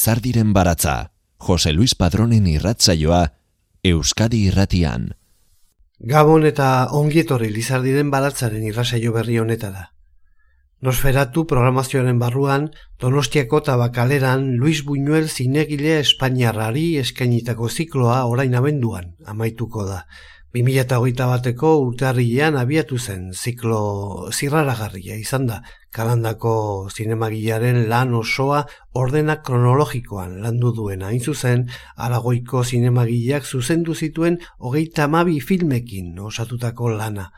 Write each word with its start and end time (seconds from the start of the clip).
Lizardiren 0.00 0.52
baratza, 0.52 1.12
Jose 1.36 1.72
Luis 1.72 1.94
Padronen 1.94 2.46
irratzaioa, 2.46 3.20
Euskadi 3.84 4.46
irratian. 4.48 5.10
Gabon 6.00 6.46
eta 6.48 6.88
ongietorri 6.96 7.50
Lizardiren 7.52 8.10
baratzaren 8.10 8.64
irratzaio 8.64 9.12
berri 9.12 9.38
honetara. 9.38 9.90
Nosferatu 10.80 11.42
programazioaren 11.44 12.18
barruan, 12.18 12.70
Donostiako 13.00 13.58
tabakaleran 13.60 14.46
Luis 14.56 14.80
Buñuel 14.86 15.26
zinegile 15.28 15.98
Espainiarrari 16.00 16.84
eskainitako 17.02 17.68
zikloa 17.68 18.22
orain 18.24 18.56
abenduan 18.56 19.10
amaituko 19.26 19.84
da. 19.84 19.98
2008 20.56 21.26
bateko 21.30 21.74
urtearrilean 21.82 22.56
abiatu 22.56 22.96
zen 22.98 23.28
ziklo 23.36 23.82
zirraragarria 24.32 25.20
izan 25.20 25.46
da, 25.52 25.60
kalandako 25.92 26.54
zinemagilaren 26.88 27.84
lan 27.92 28.16
osoa 28.16 28.64
ordena 29.04 29.36
kronologikoan 29.44 30.40
landu 30.40 30.72
duen 30.80 31.04
hain 31.04 31.20
zuzen, 31.20 31.68
aragoiko 31.96 32.64
zinemagileak 32.64 33.44
zuzendu 33.44 33.94
zituen 33.94 34.40
hogeita 34.58 35.12
mabi 35.12 35.38
filmekin 35.44 36.18
osatutako 36.32 36.96
lana. 36.96 37.28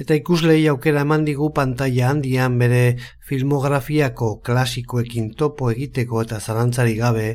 Eta 0.00 0.16
ikuslei 0.16 0.62
aukera 0.70 1.02
eman 1.04 1.26
digu 1.26 1.50
pantalla 1.52 2.08
handian 2.08 2.56
bere 2.60 2.96
filmografiako 3.28 4.30
klasikoekin 4.46 5.34
topo 5.36 5.68
egiteko 5.74 6.22
eta 6.24 6.38
zalantzari 6.40 6.94
gabe, 6.96 7.26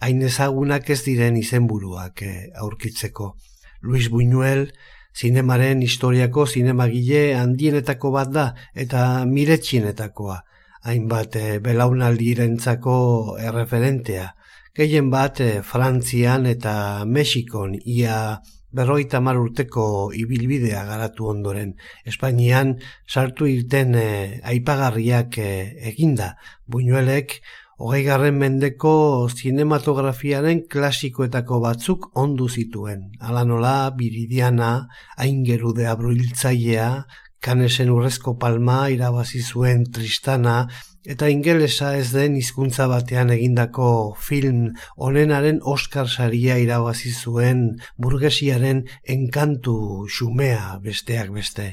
hain 0.00 0.22
ezagunak 0.24 0.88
ez 0.90 1.02
diren 1.04 1.36
izenburuak 1.36 2.22
eh, 2.24 2.48
aurkitzeko. 2.64 3.34
Luis 3.84 4.08
Buñuel, 4.08 4.70
zinemaren 5.14 5.82
historiako 5.84 6.46
zinemagile 6.46 7.34
handienetako 7.36 8.10
bat 8.16 8.32
da 8.32 8.46
eta 8.74 9.02
miretxienetakoa, 9.28 10.38
hainbat 10.88 11.36
e, 11.36 11.44
belaunaldirentzako 11.64 12.96
erreferentea. 13.50 14.30
Gehien 14.74 15.10
bat 15.12 15.40
e, 15.40 15.50
Frantzian 15.62 16.48
eta 16.50 17.04
Mexikon 17.04 17.76
ia 17.84 18.40
berroita 18.74 19.20
mar 19.22 19.38
urteko 19.38 20.10
ibilbidea 20.14 20.84
garatu 20.88 21.28
ondoren. 21.30 21.74
Espainian 22.04 22.76
sartu 23.06 23.46
irten 23.46 23.94
e, 23.94 24.06
aipagarriak 24.42 25.38
e, 25.38 25.50
eginda. 25.92 26.34
Buñuelek 26.66 27.38
hogeigarren 27.78 28.38
mendeko 28.38 28.94
zinematografiaren 29.30 30.64
klasikoetako 30.70 31.60
batzuk 31.64 32.08
ondu 32.18 32.48
zituen. 32.48 33.10
Ala 33.20 33.44
nola, 33.44 33.76
biridiana, 33.98 34.88
aingerude 35.16 35.86
abruiltzailea, 35.90 36.88
kanesen 37.44 37.90
urrezko 37.92 38.38
palma 38.40 38.88
irabazi 38.90 39.42
zuen 39.42 39.84
tristana, 39.92 40.64
eta 41.04 41.28
ingelesa 41.28 41.92
ez 41.98 42.10
den 42.12 42.36
hizkuntza 42.36 42.86
batean 42.88 43.30
egindako 43.30 44.16
film 44.16 44.72
onenaren 44.96 45.60
Oscar 45.62 46.08
saria 46.08 46.56
irabazi 46.58 47.12
zuen 47.12 47.64
burgesiaren 47.96 48.84
enkantu 49.16 50.06
xumea 50.08 50.78
besteak 50.82 51.30
beste. 51.30 51.66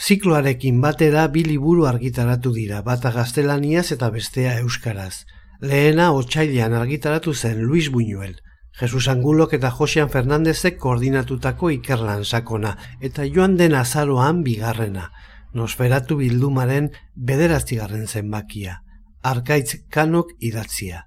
Zikloarekin 0.00 0.80
batera 0.80 1.26
bi 1.28 1.44
liburu 1.44 1.86
argitaratu 1.86 2.52
dira, 2.52 2.82
bata 2.82 3.10
gaztelaniaz 3.12 3.90
eta 3.92 4.10
bestea 4.10 4.58
euskaraz. 4.60 5.24
Lehena 5.60 6.12
otsailean 6.16 6.72
argitaratu 6.72 7.34
zen 7.34 7.60
Luis 7.64 7.90
Buñuel, 7.92 8.38
Jesus 8.80 9.08
Angulok 9.08 9.52
eta 9.58 9.70
Josean 9.70 10.08
Fernandezek 10.08 10.78
koordinatutako 10.80 11.70
ikerlan 11.74 12.24
sakona, 12.24 12.76
eta 13.00 13.26
joan 13.28 13.58
den 13.58 13.74
azaroan 13.76 14.40
bigarrena, 14.42 15.10
nosferatu 15.54 16.16
bildumaren 16.20 16.90
bederaztigarren 17.14 18.06
zenbakia, 18.06 18.80
arkaitz 19.22 19.82
kanok 19.90 20.32
idatzia, 20.40 21.06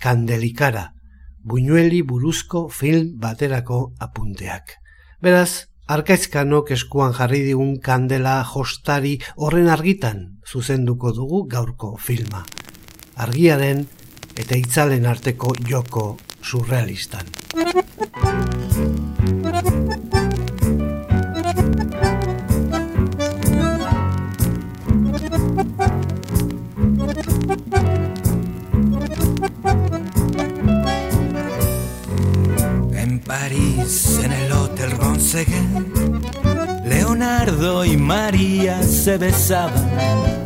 kandelikara, 0.00 0.90
Buñueli 1.44 2.00
buruzko 2.00 2.70
film 2.72 3.18
baterako 3.20 3.92
apunteak. 4.00 4.78
Beraz, 5.20 5.66
Arkaizkanok 5.84 6.70
eskuan 6.72 7.12
jarri 7.12 7.42
digun 7.44 7.74
kandela 7.84 8.38
jostari 8.48 9.18
horren 9.36 9.68
argitan 9.68 10.22
zuzenduko 10.48 11.12
dugu 11.12 11.42
gaurko 11.52 11.92
filma. 12.00 12.40
Argiaren 13.20 13.84
eta 14.32 14.56
itzalen 14.56 15.04
arteko 15.04 15.52
joko 15.68 16.16
surrealistan. 16.40 17.28
París, 33.26 34.20
en 34.22 34.32
el 34.32 34.52
Hotel 34.52 34.90
Ronseguet, 34.90 35.64
Leonardo 36.84 37.84
y 37.84 37.96
María 37.96 38.82
se 38.82 39.16
besaban. 39.16 39.90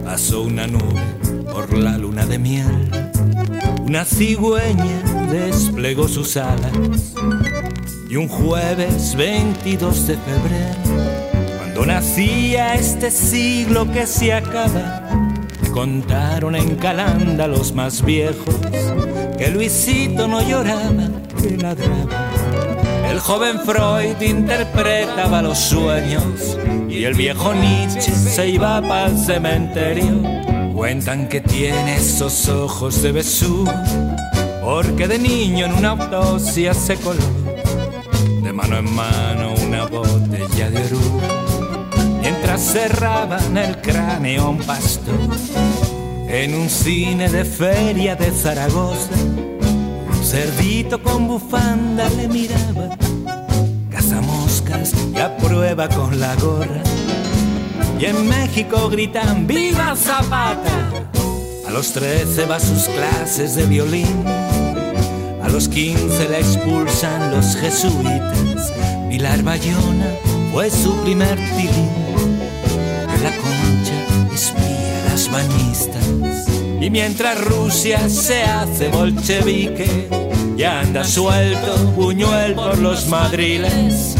Pasó 0.05 0.43
una 0.43 0.67
nube 0.67 1.03
por 1.51 1.77
la 1.77 1.99
luna 1.99 2.25
de 2.25 2.39
miel. 2.39 2.89
Una 3.85 4.05
cigüeña 4.05 5.03
desplegó 5.31 6.07
sus 6.07 6.37
alas. 6.37 7.15
Y 8.09 8.17
un 8.17 8.29
jueves 8.29 9.15
22 9.17 10.07
de 10.07 10.17
febrero, 10.17 11.29
cuando 11.59 11.87
nacía 11.87 12.75
este 12.75 13.11
siglo 13.11 13.91
que 13.93 14.07
se 14.07 14.33
acaba, 14.33 15.03
contaron 15.73 16.55
en 16.55 16.77
Calanda 16.77 17.49
los 17.49 17.75
más 17.75 18.05
viejos 18.05 18.55
que 19.37 19.49
Luisito 19.51 20.27
no 20.27 20.41
lloraba, 20.43 21.11
que 21.41 21.57
ladraba. 21.57 22.38
El 23.11 23.21
joven 23.21 23.61
Freud 23.61 24.21
interpretaba 24.21 25.41
los 25.41 25.59
sueños 25.59 26.59
y 26.89 27.05
el 27.05 27.15
viejo 27.15 27.55
Nietzsche 27.55 28.13
se 28.13 28.49
iba 28.49 28.81
para 28.83 29.07
el 29.07 29.19
cementerio. 29.19 30.23
Cuentan 30.75 31.29
que 31.29 31.41
tiene 31.41 31.97
esos 31.97 32.49
ojos 32.49 33.03
de 33.03 33.13
besú, 33.13 33.65
porque 34.63 35.09
de 35.09 35.19
niño 35.19 35.67
en 35.67 35.73
una 35.73 35.91
autopsia 35.91 36.75
se 36.75 36.97
coló 36.97 37.25
de 38.43 38.53
mano 38.53 38.77
en 38.77 38.95
mano 38.95 39.55
una 39.67 39.87
botella 39.87 40.71
de 40.71 40.85
orú. 40.85 41.21
Mientras 42.21 42.61
cerraban 42.61 43.57
el 43.57 43.81
cráneo 43.81 44.51
un 44.51 44.59
pastor 44.59 45.19
en 46.29 46.55
un 46.55 46.69
cine 46.69 47.31
de 47.31 47.45
feria 47.45 48.15
de 48.17 48.31
Zaragoza 48.31 49.11
cerdito 50.29 51.03
con 51.03 51.27
bufanda 51.27 52.07
le 52.11 52.29
miraba, 52.29 52.91
cazamoscas 53.91 54.93
y 55.15 55.19
aprueba 55.19 55.89
con 55.89 56.21
la 56.21 56.35
gorra. 56.37 56.83
Y 57.99 58.05
en 58.05 58.29
México 58.29 58.91
gritan 58.91 59.47
¡Viva 59.47 59.97
Zapata! 59.97 61.09
A 61.67 61.71
los 61.71 61.93
13 61.93 62.45
va 62.45 62.57
a 62.57 62.61
sus 62.61 62.89
clases 62.89 63.55
de 63.55 63.65
violín, 63.65 64.23
a 65.43 65.49
los 65.49 65.67
15 65.67 66.29
le 66.29 66.41
expulsan 66.41 67.31
los 67.31 67.57
jesuitas. 67.57 68.71
Pilar 69.09 69.43
Bayona 69.43 70.11
fue 70.53 70.71
su 70.71 70.95
primer 71.05 71.37
tilín, 71.57 71.89
de 73.13 73.19
la 73.25 73.35
concha 73.35 74.35
espía 74.35 75.07
a 75.07 75.11
las 75.11 75.31
bañistas. 75.31 76.48
Y 76.81 76.91
mientras 76.91 77.45
Rusia 77.45 78.09
se 78.09 78.43
hace 78.43 78.89
bolchevique 78.89 80.09
y 80.57 80.63
anda 80.65 81.05
suelto 81.05 81.77
Buñuel 81.97 82.55
por 82.55 82.79
los 82.79 83.09
madriles. 83.09 84.18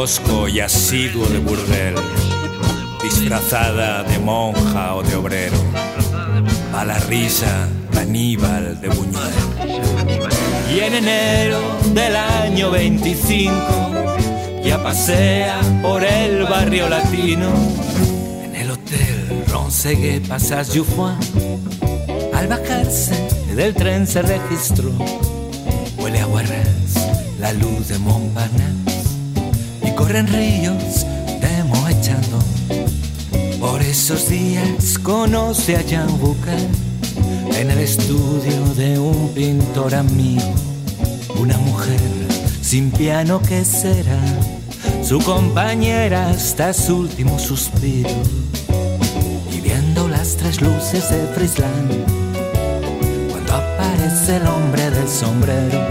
Tosco 0.00 0.48
y 0.48 0.60
asiduo 0.60 1.26
de 1.26 1.38
burdel. 1.40 1.94
disfrazada 3.02 4.02
de 4.02 4.18
monja 4.18 4.94
o 4.94 5.02
de 5.02 5.14
obrero, 5.14 5.58
a 6.72 6.86
la 6.86 6.98
risa 7.00 7.68
Aníbal 7.98 8.80
de 8.80 8.88
Buñuel. 8.88 9.34
Y 10.74 10.80
en 10.80 10.94
enero 10.94 11.60
del 11.92 12.16
año 12.16 12.70
25 12.70 13.52
ya 14.64 14.82
pasea 14.82 15.60
por 15.82 16.02
el 16.02 16.44
barrio 16.44 16.88
latino. 16.88 17.50
En 18.42 18.56
el 18.56 18.70
hotel 18.70 19.44
Ronsegue 19.48 20.22
Pasas 20.22 20.70
Jufoin, 20.74 21.18
al 22.32 22.48
bajarse 22.48 23.28
del 23.54 23.74
tren 23.74 24.06
se 24.06 24.22
registró. 24.22 24.92
Huele 25.98 26.20
a 26.20 26.24
guarras 26.24 27.06
la 27.38 27.52
luz 27.52 27.88
de 27.88 27.98
Montparnasse 27.98 28.89
corren 30.10 30.26
ríos 30.26 31.06
de 31.40 31.62
Moechando. 31.68 32.40
Por 33.60 33.80
esos 33.80 34.28
días 34.28 34.98
conoce 34.98 35.76
a 35.76 35.82
Jean 35.82 36.08
Bouquet 36.18 36.68
en 37.56 37.70
el 37.70 37.78
estudio 37.78 38.74
de 38.74 38.98
un 38.98 39.28
pintor 39.28 39.94
amigo. 39.94 40.52
Una 41.38 41.56
mujer 41.58 42.00
sin 42.60 42.90
piano 42.90 43.40
que 43.40 43.64
será 43.64 44.20
su 45.04 45.20
compañera 45.20 46.30
hasta 46.30 46.72
su 46.72 46.96
último 46.96 47.38
suspiro. 47.38 48.10
Y 49.52 49.60
viendo 49.60 50.08
las 50.08 50.34
tres 50.34 50.60
luces 50.60 51.08
de 51.08 51.20
cuando 53.30 53.54
aparece 53.54 54.38
el 54.38 54.46
hombre 54.48 54.90
del 54.90 55.08
sombrero, 55.08 55.86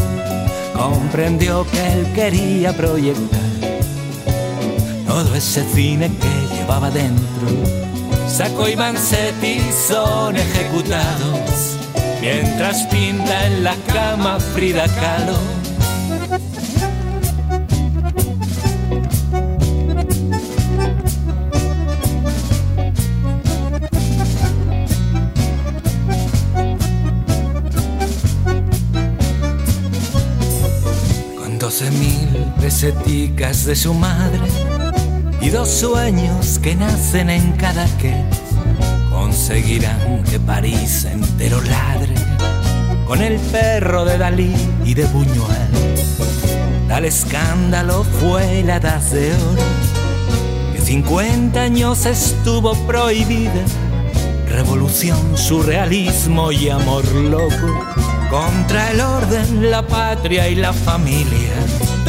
comprendió 0.74 1.66
que 1.72 1.94
él 1.94 2.12
quería 2.14 2.76
proyectar 2.76 3.59
todo 5.24 5.36
ese 5.36 5.66
cine 5.74 6.10
que 6.22 6.56
llevaba 6.56 6.90
dentro. 6.90 7.48
Saco 8.26 8.70
y 8.70 8.76
Vanzetti 8.76 9.60
son 9.88 10.38
ejecutados 10.38 11.76
mientras 12.22 12.84
pinta 12.84 13.48
en 13.48 13.66
la 13.66 13.76
cama 13.92 14.40
Frida 14.40 14.86
Kahlo 14.88 15.38
doce 31.60 31.92
mil 31.92 32.54
peseticas 32.62 33.66
de 33.66 33.76
su 33.76 33.94
madre 33.94 34.69
y 35.42 35.50
dos 35.50 35.70
sueños 35.70 36.60
que 36.60 36.76
nacen 36.76 37.30
en 37.30 37.54
cada 37.54 37.86
que 37.98 38.14
conseguirán 39.10 40.24
que 40.24 40.40
París 40.40 41.06
entero 41.06 41.62
ladre 41.62 42.14
con 43.08 43.22
el 43.22 43.40
perro 43.40 44.06
de 44.06 44.18
Dalí 44.18 44.54
y 44.86 44.94
de 44.94 45.06
Buñuel. 45.06 45.70
Tal 46.88 47.06
escándalo 47.06 48.04
fue 48.04 48.64
la 48.64 48.78
edad 48.78 49.02
de 49.12 49.34
oro, 49.34 49.64
que 50.74 50.82
50 50.82 51.60
años 51.60 52.06
estuvo 52.06 52.74
prohibida. 52.86 53.64
Revolución, 54.48 55.38
surrealismo 55.38 56.52
y 56.52 56.70
amor 56.70 57.06
loco 57.14 57.86
contra 58.30 58.92
el 58.92 59.02
orden, 59.02 59.72
la 59.72 59.86
patria 59.88 60.48
y 60.48 60.56
la 60.56 60.74
familia. 60.74 61.54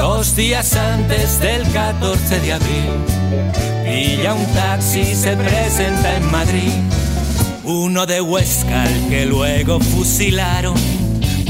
Dos 0.01 0.35
días 0.35 0.75
antes 0.77 1.39
del 1.41 1.63
14 1.73 2.41
de 2.41 2.55
abril, 2.55 2.91
pilla 3.85 4.33
un 4.33 4.47
taxi, 4.55 5.15
se 5.15 5.37
presenta 5.37 6.17
en 6.17 6.31
Madrid. 6.31 6.73
Uno 7.65 8.07
de 8.07 8.23
Huesca, 8.23 8.85
que 9.11 9.27
luego 9.27 9.79
fusilaron, 9.79 10.75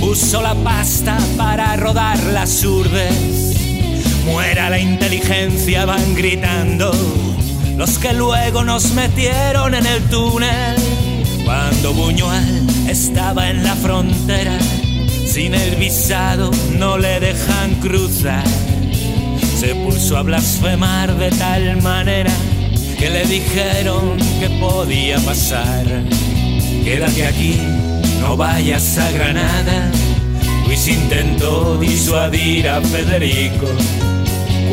puso 0.00 0.42
la 0.42 0.56
pasta 0.56 1.16
para 1.36 1.76
rodar 1.76 2.20
las 2.24 2.64
urdes. 2.64 3.54
Muera 4.24 4.68
la 4.68 4.80
inteligencia, 4.80 5.84
van 5.86 6.16
gritando 6.16 6.90
los 7.76 7.98
que 7.98 8.12
luego 8.12 8.64
nos 8.64 8.94
metieron 8.94 9.76
en 9.76 9.86
el 9.86 10.02
túnel 10.10 10.76
cuando 11.44 11.94
Buñuel 11.94 12.66
estaba 12.88 13.48
en 13.48 13.62
la 13.62 13.74
frontera, 13.76 14.58
sin 15.30 15.54
el 15.54 15.76
visado 15.76 16.50
no 16.76 16.98
le 16.98 17.20
dejan 17.20 17.76
cruzar. 17.76 18.44
Se 19.60 19.76
puso 19.76 20.16
a 20.16 20.22
blasfemar 20.22 21.16
de 21.18 21.30
tal 21.30 21.80
manera 21.82 22.32
que 22.98 23.10
le 23.10 23.24
dijeron 23.26 24.18
que 24.40 24.50
podía 24.58 25.20
pasar. 25.20 25.86
Quédate 26.82 27.26
aquí, 27.26 27.60
no 28.20 28.36
vayas 28.36 28.98
a 28.98 29.08
Granada. 29.12 29.92
Luis 30.66 30.88
intentó 30.88 31.78
disuadir 31.78 32.68
a 32.68 32.80
Federico. 32.80 33.68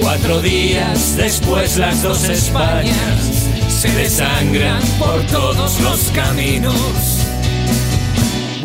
Cuatro 0.01 0.41
días 0.41 1.17
después 1.17 1.77
las 1.77 2.01
dos 2.01 2.27
Españas 2.29 3.45
se 3.69 3.89
desangran 3.89 4.81
por 4.97 5.21
todos 5.27 5.79
los 5.81 5.99
caminos. 6.15 7.16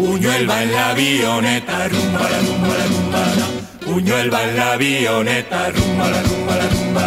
Buñuel 0.02 0.50
va 0.50 0.62
en 0.64 0.72
la 0.72 0.90
avioneta, 0.90 1.88
rumba 1.88 2.22
la 2.32 2.38
rumba 2.46 2.74
la 2.80 2.86
rumba. 2.92 3.24
Buñuel 3.86 4.34
va 4.34 4.42
en 4.42 4.56
la 4.56 4.72
avioneta, 4.72 5.70
rumba 5.70 6.10
la 6.10 6.22
rumba 6.22 6.56
la 6.56 6.68
rumba. 6.74 7.06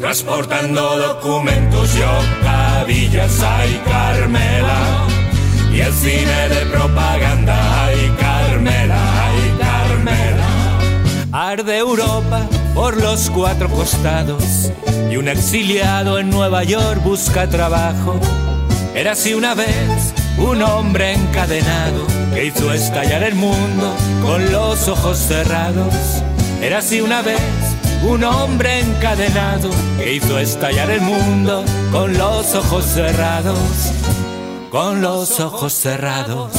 Transportando 0.00 0.98
documentos, 0.98 1.94
yo, 1.94 2.12
Cabillas, 2.44 3.42
ay 3.42 3.80
Carmela. 3.84 4.78
Y 5.74 5.80
el 5.80 5.92
cine 5.92 6.48
de 6.48 6.66
propaganda, 6.66 7.84
ay 7.86 8.14
Carmela, 8.20 9.00
ay 9.24 9.40
Carmela. 9.58 10.48
Arde 11.32 11.76
Europa 11.76 12.46
por 12.72 13.02
los 13.02 13.30
cuatro 13.30 13.68
costados 13.68 14.70
y 15.10 15.16
un 15.16 15.26
exiliado 15.26 16.20
en 16.20 16.30
Nueva 16.30 16.62
York 16.62 17.02
busca 17.02 17.48
trabajo. 17.48 18.14
Era 18.94 19.12
así 19.12 19.34
una 19.34 19.54
vez 19.54 20.14
un 20.38 20.62
hombre 20.62 21.14
encadenado 21.14 22.06
que 22.32 22.46
hizo 22.46 22.72
estallar 22.72 23.22
el 23.22 23.34
mundo 23.34 23.94
con 24.22 24.50
los 24.52 24.88
ojos 24.88 25.18
cerrados. 25.18 26.22
Era 26.62 26.78
así 26.78 27.00
una 27.00 27.22
vez 27.22 27.40
un 28.02 28.22
hombre 28.24 28.80
encadenado 28.80 29.70
que 29.98 30.14
hizo 30.14 30.38
estallar 30.38 30.90
el 30.90 31.00
mundo 31.00 31.64
con 31.90 32.16
los 32.16 32.54
ojos 32.54 32.84
cerrados, 32.84 33.92
con 34.70 35.00
los 35.00 35.40
ojos 35.40 35.72
cerrados. 35.72 36.52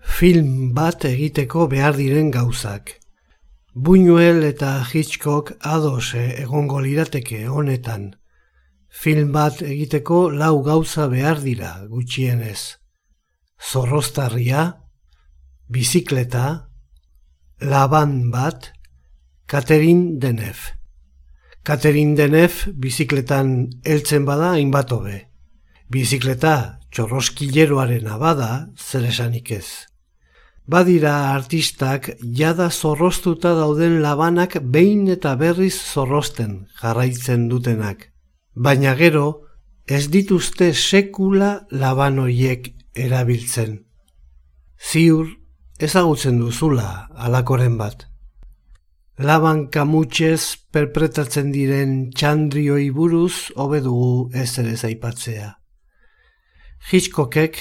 Film 0.00 0.74
bat 0.74 1.04
egiteko 1.04 1.68
behar 1.68 1.96
diren 1.96 2.30
gauzak. 2.30 2.98
Buñuel 3.72 4.42
eta 4.42 4.84
Hitchcock 4.92 5.52
ados 5.60 6.14
egongo 6.14 6.80
lirateke 6.80 7.48
honetan. 7.48 8.17
Film 8.88 9.32
bat 9.32 9.60
egiteko 9.62 10.30
lau 10.30 10.62
gauza 10.64 11.06
behar 11.12 11.42
dira 11.44 11.84
gutxienez. 11.88 12.78
Zorrostarria, 13.60 14.80
bizikleta, 15.68 16.68
laban 17.60 18.30
bat, 18.30 18.72
Katerin 19.46 20.18
Denef. 20.20 20.72
Katerin 21.64 22.16
Denef 22.16 22.66
bizikletan 22.74 23.70
heltzen 23.84 24.24
bada 24.24 24.50
hainbat 24.56 24.92
hobe. 24.92 25.22
Bizikleta 25.88 26.80
txorroskileroaren 26.92 28.08
abada 28.08 28.68
zer 28.76 29.06
esanik 29.08 29.50
ez. 29.56 29.66
Badira 30.68 31.14
artistak 31.32 32.10
jada 32.20 32.68
zorroztuta 32.68 33.54
dauden 33.56 34.02
labanak 34.04 34.58
behin 34.60 35.08
eta 35.08 35.34
berriz 35.40 35.74
zorrosten 35.80 36.66
jarraitzen 36.82 37.48
dutenak. 37.48 38.10
Baina 38.58 38.96
gero 38.98 39.26
ez 39.86 40.08
dituzte 40.10 40.72
sekula 40.74 41.50
labanoiek 41.70 42.72
erabiltzen. 42.98 43.76
Ziur 44.82 45.28
ezagutzen 45.78 46.40
duzula 46.42 47.06
alakoren 47.14 47.76
bat. 47.78 48.08
Laban 49.18 49.68
kamutxez 49.70 50.56
perpretatzen 50.74 51.52
diren 51.54 52.10
txandrioi 52.10 52.90
buruz 52.94 53.52
hobedugu 53.54 54.30
ez 54.34 54.50
ere 54.58 54.74
zaipatzea. 54.74 55.52
Hitchcockek 56.90 57.58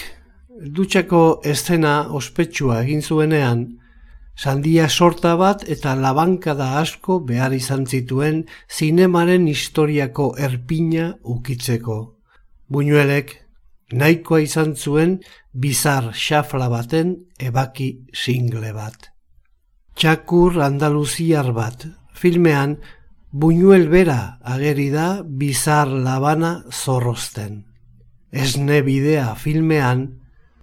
dutxako 0.79 1.23
estena 1.45 1.95
ospetsua 2.09 2.81
egin 2.87 3.05
zuenean, 3.05 3.67
sandia 4.37 4.87
sorta 4.89 5.33
bat 5.35 5.63
eta 5.65 5.95
labankada 5.97 6.77
asko 6.79 7.19
behar 7.25 7.55
izan 7.57 7.87
zituen 7.87 8.43
zinemaren 8.69 9.47
historiako 9.49 10.35
erpina 10.37 11.15
ukitzeko. 11.23 11.97
Buñuelek 12.69 13.33
nahikoa 13.91 14.43
izan 14.45 14.75
zuen 14.75 15.17
bizar 15.53 16.11
xafla 16.13 16.69
baten 16.69 17.15
ebaki 17.39 17.89
single 18.13 18.73
bat. 18.73 19.09
Txakur 19.97 20.61
andaluziar 20.61 21.51
bat, 21.53 21.87
filmean 22.13 22.77
Buñuel 23.31 23.89
bera 23.89 24.39
ageri 24.41 24.89
da 24.89 25.21
bizar 25.23 25.87
labana 25.87 26.63
zorrozten. 26.71 27.65
Esne 28.31 28.81
bidea 28.85 29.33
filmean 29.35 30.07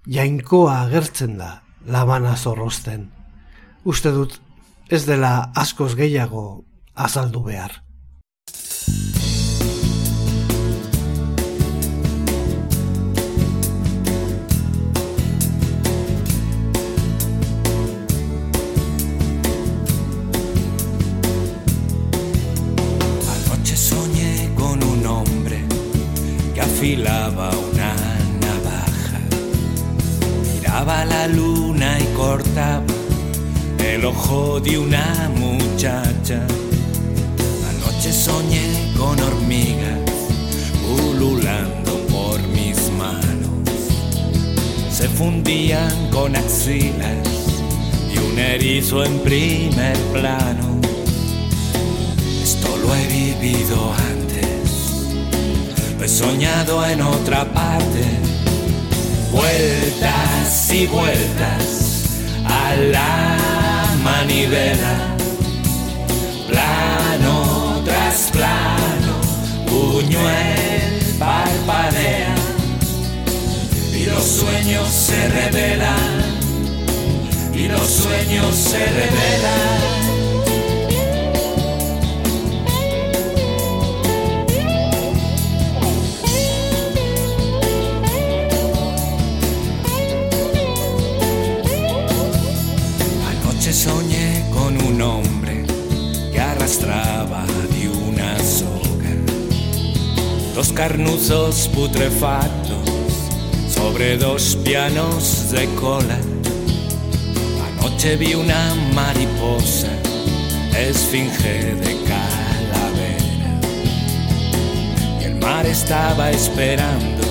jainkoa 0.07 0.81
agertzen 0.87 1.37
da 1.39 1.51
labana 1.87 2.37
zorrozten. 2.37 3.14
Uste 3.85 4.11
dut 4.17 4.39
ez 4.89 5.05
dela 5.05 5.33
askoz 5.63 5.93
gehiago 5.95 6.45
azaldu 6.95 7.43
behar. 7.49 7.85
afilaba 26.85 27.51
una 27.51 27.95
navaja, 28.43 29.21
miraba 30.43 31.05
la 31.05 31.27
luna 31.29 31.99
y 31.99 32.05
cortaba 32.15 32.94
el 34.05 34.09
ojo 34.09 34.61
de 34.61 34.79
una 34.79 35.31
muchacha. 35.35 36.47
Anoche 37.71 38.13
soñé 38.13 38.93
con 38.99 39.19
hormigas 39.19 39.99
ululando 41.09 41.93
por 42.13 42.39
mis 42.49 42.77
manos, 42.99 43.49
se 44.91 45.09
fundían 45.09 46.11
con 46.11 46.37
axilas 46.37 47.27
y 48.15 48.19
un 48.19 48.39
erizo 48.39 49.05
en 49.07 49.19
primer 49.21 49.97
plano. 50.13 50.81
Esto 52.43 52.77
lo 52.77 52.95
he 52.95 53.07
vivido 53.07 53.91
antes 54.11 54.35
he 56.03 56.09
soñado 56.09 56.85
en 56.85 57.01
otra 57.01 57.51
parte. 57.55 58.05
Vueltas 59.33 60.71
y 60.75 60.87
vueltas 60.89 62.03
a 62.45 62.75
la 62.77 63.44
manivela. 64.25 65.17
Plano 66.49 67.83
tras 67.85 68.31
plano, 68.33 69.21
puñuel 69.67 71.17
parpadea. 71.19 72.35
Y 73.93 74.07
los 74.07 74.25
sueños 74.25 74.89
se 74.89 75.29
revelan. 75.29 76.23
Y 77.55 77.69
los 77.69 77.87
sueños 77.87 78.55
se 78.55 78.79
revelan. 78.79 79.95
De 96.65 97.91
una 97.91 98.39
soga, 98.39 99.15
dos 100.55 100.73
carnuzos 100.73 101.69
putrefactos 101.75 102.89
sobre 103.69 104.17
dos 104.17 104.57
pianos 104.65 105.51
de 105.51 105.67
cola. 105.75 106.19
Anoche 107.69 108.17
vi 108.17 108.35
una 108.35 108.75
mariposa, 108.95 109.91
esfinge 110.75 111.75
de 111.75 111.99
calavera, 112.09 113.61
y 115.21 115.25
el 115.25 115.35
mar 115.35 115.67
estaba 115.67 116.31
esperando 116.31 117.27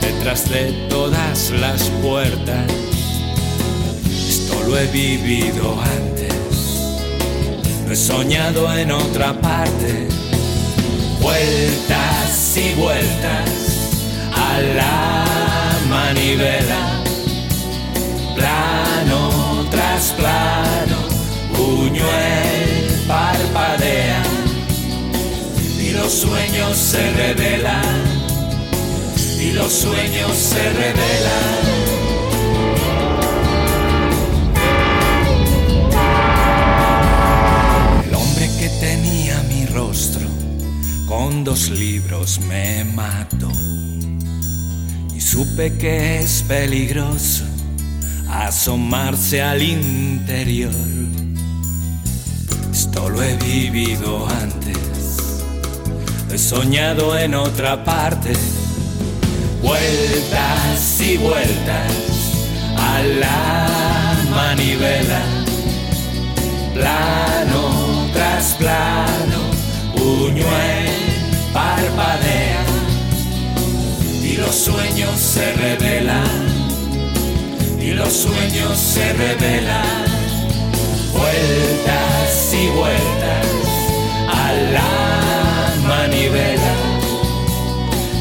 detrás 0.00 0.48
de 0.48 0.86
todas 0.88 1.50
las 1.50 1.90
puertas. 2.00 2.70
Esto 4.28 4.62
lo 4.68 4.78
he 4.78 4.86
vivido 4.86 5.76
antes 5.80 6.23
soñado 7.96 8.76
en 8.76 8.90
otra 8.90 9.40
parte. 9.40 10.08
Vueltas 11.20 12.56
y 12.56 12.74
vueltas 12.74 13.50
a 14.32 14.60
la 14.60 15.24
manivela. 15.88 17.02
Plano 18.34 19.66
tras 19.70 20.12
plano, 20.12 20.96
puñuel 21.54 23.04
parpadea. 23.06 24.22
Y 25.80 25.90
los 25.90 26.12
sueños 26.12 26.76
se 26.76 27.12
revelan. 27.12 28.02
Y 29.38 29.52
los 29.52 29.72
sueños 29.72 30.36
se 30.36 30.70
revelan. 30.70 31.83
Con 41.16 41.44
dos 41.44 41.70
libros 41.70 42.40
me 42.40 42.84
mató. 42.84 43.52
Y 45.14 45.20
supe 45.20 45.72
que 45.78 46.22
es 46.22 46.42
peligroso 46.48 47.44
asomarse 48.28 49.40
al 49.40 49.62
interior. 49.62 50.74
Esto 52.72 53.08
lo 53.10 53.22
he 53.22 53.36
vivido 53.36 54.26
antes, 54.28 55.36
he 56.32 56.36
soñado 56.36 57.16
en 57.16 57.36
otra 57.36 57.84
parte, 57.84 58.32
vueltas 59.62 61.00
y 61.00 61.16
vueltas 61.18 61.92
a 62.76 63.02
la 63.20 64.16
manivela, 64.30 65.22
plano 66.74 68.08
tras 68.12 68.54
plano, 68.54 69.40
puñuelo 69.94 70.93
parpadea 71.74 72.64
y 74.22 74.36
los 74.36 74.54
sueños 74.54 75.18
se 75.18 75.52
revelan. 75.54 76.44
Y 77.80 77.92
los 77.92 78.12
sueños 78.12 78.78
se 78.78 79.12
revelan. 79.12 80.04
Vueltas 81.12 82.54
y 82.54 82.68
vueltas 82.68 83.46
a 84.28 84.52
la 84.74 85.74
manivela. 85.86 86.74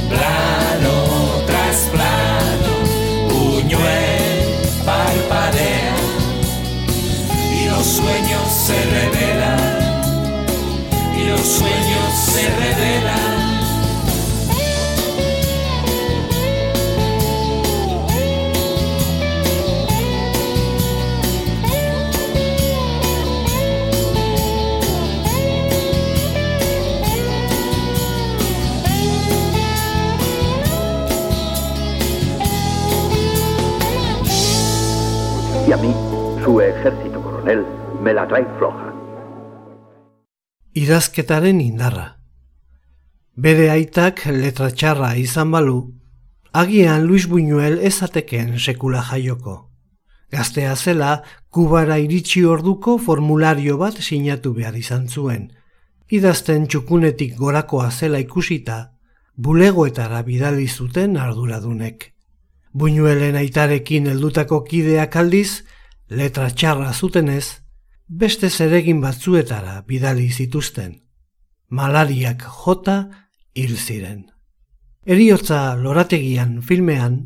Plano 0.10 0.96
tras 1.48 1.78
plano 1.94 2.74
puñuel 3.30 4.44
parpadea. 4.86 5.96
Y 7.60 7.70
los 7.70 7.86
sueños 7.86 8.46
se 8.66 8.78
revelan. 8.98 9.60
Y 11.18 11.30
los 11.30 11.42
sueños 11.42 12.08
se 12.32 12.44
revelan. 12.64 13.23
A 35.74 35.78
mí, 35.78 35.94
su 36.44 36.62
ejército 36.62 37.22
coronel, 37.22 37.66
me 38.02 38.14
la 38.14 38.28
trae 38.28 38.46
floja 38.58 38.94
idazketaren 40.74 41.62
indarra. 41.62 42.18
Bere 43.36 43.70
aitak 43.70 44.26
letra 44.26 44.72
txarra 44.74 45.14
izan 45.22 45.52
balu, 45.54 45.94
agian 46.54 47.06
Luis 47.06 47.28
Buñuel 47.30 47.80
ezateken 47.90 48.58
sekula 48.60 49.02
jaioko. 49.10 49.70
Gaztea 50.34 50.76
zela, 50.76 51.24
kubara 51.50 52.00
iritsi 52.02 52.44
orduko 52.46 52.98
formulario 52.98 53.78
bat 53.78 54.00
sinatu 54.02 54.54
behar 54.54 54.78
izan 54.78 55.08
zuen. 55.08 55.52
Idazten 56.10 56.66
txukunetik 56.68 57.38
gorakoa 57.38 57.92
zela 57.92 58.20
ikusita, 58.22 58.98
bulegoetara 59.38 60.24
bidali 60.26 60.68
zuten 60.68 61.18
arduradunek. 61.18 62.13
Buñuelen 62.74 63.36
aitarekin 63.38 64.08
heldutako 64.10 64.64
kideak 64.66 65.16
aldiz, 65.16 65.64
letra 66.10 66.50
txarra 66.50 66.94
zutenez, 66.94 67.62
beste 68.08 68.50
zeregin 68.50 69.02
batzuetara 69.02 69.82
bidali 69.88 70.30
zituzten. 70.32 71.02
Malariak 71.70 72.42
jota 72.44 72.98
hil 73.54 73.78
ziren. 73.78 74.26
Eriotza 75.06 75.76
lorategian 75.76 76.62
filmean, 76.62 77.18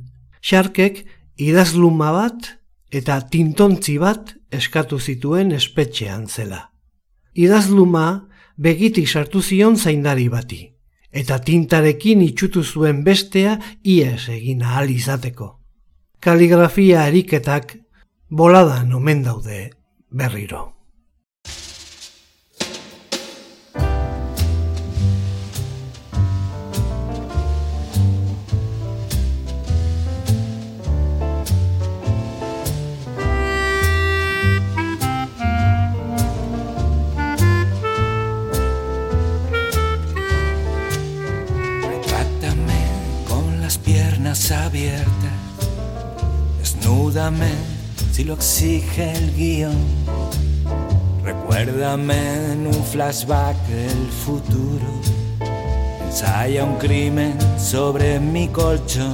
xarkek 0.42 1.06
idazluma 1.38 2.12
bat 2.12 2.54
eta 2.92 3.20
tintontzi 3.32 3.98
bat 4.01 4.34
eskatu 4.51 5.00
zituen 5.00 5.51
espetxean 5.51 6.27
zela. 6.27 6.72
Idazluma 7.36 8.27
begitik 8.58 9.08
sartu 9.08 9.42
zion 9.42 9.77
zaindari 9.77 10.27
bati, 10.30 10.76
eta 11.12 11.40
tintarekin 11.40 12.22
itxutu 12.22 12.64
zuen 12.64 13.04
bestea 13.04 13.58
ies 13.84 14.30
egin 14.30 14.64
ahal 14.64 14.90
izateko. 14.90 15.60
Kaligrafia 16.20 17.08
eriketak 17.08 17.78
boladan 18.30 18.94
omen 18.94 19.24
daude 19.24 19.70
berriro. 20.10 20.76
Abiertas, 44.51 45.32
desnúdame 46.60 47.51
si 48.12 48.24
lo 48.24 48.34
exige 48.34 49.13
el 49.13 49.34
guion. 49.36 49.75
Recuérdame 51.24 52.54
en 52.54 52.68
un 52.68 52.84
flashback 52.84 53.58
el 53.70 54.08
futuro. 54.25 54.86
Ensaya 56.06 56.63
un 56.63 56.77
crimen 56.77 57.38
sobre 57.60 58.20
mi 58.20 58.48
colchón. 58.48 59.13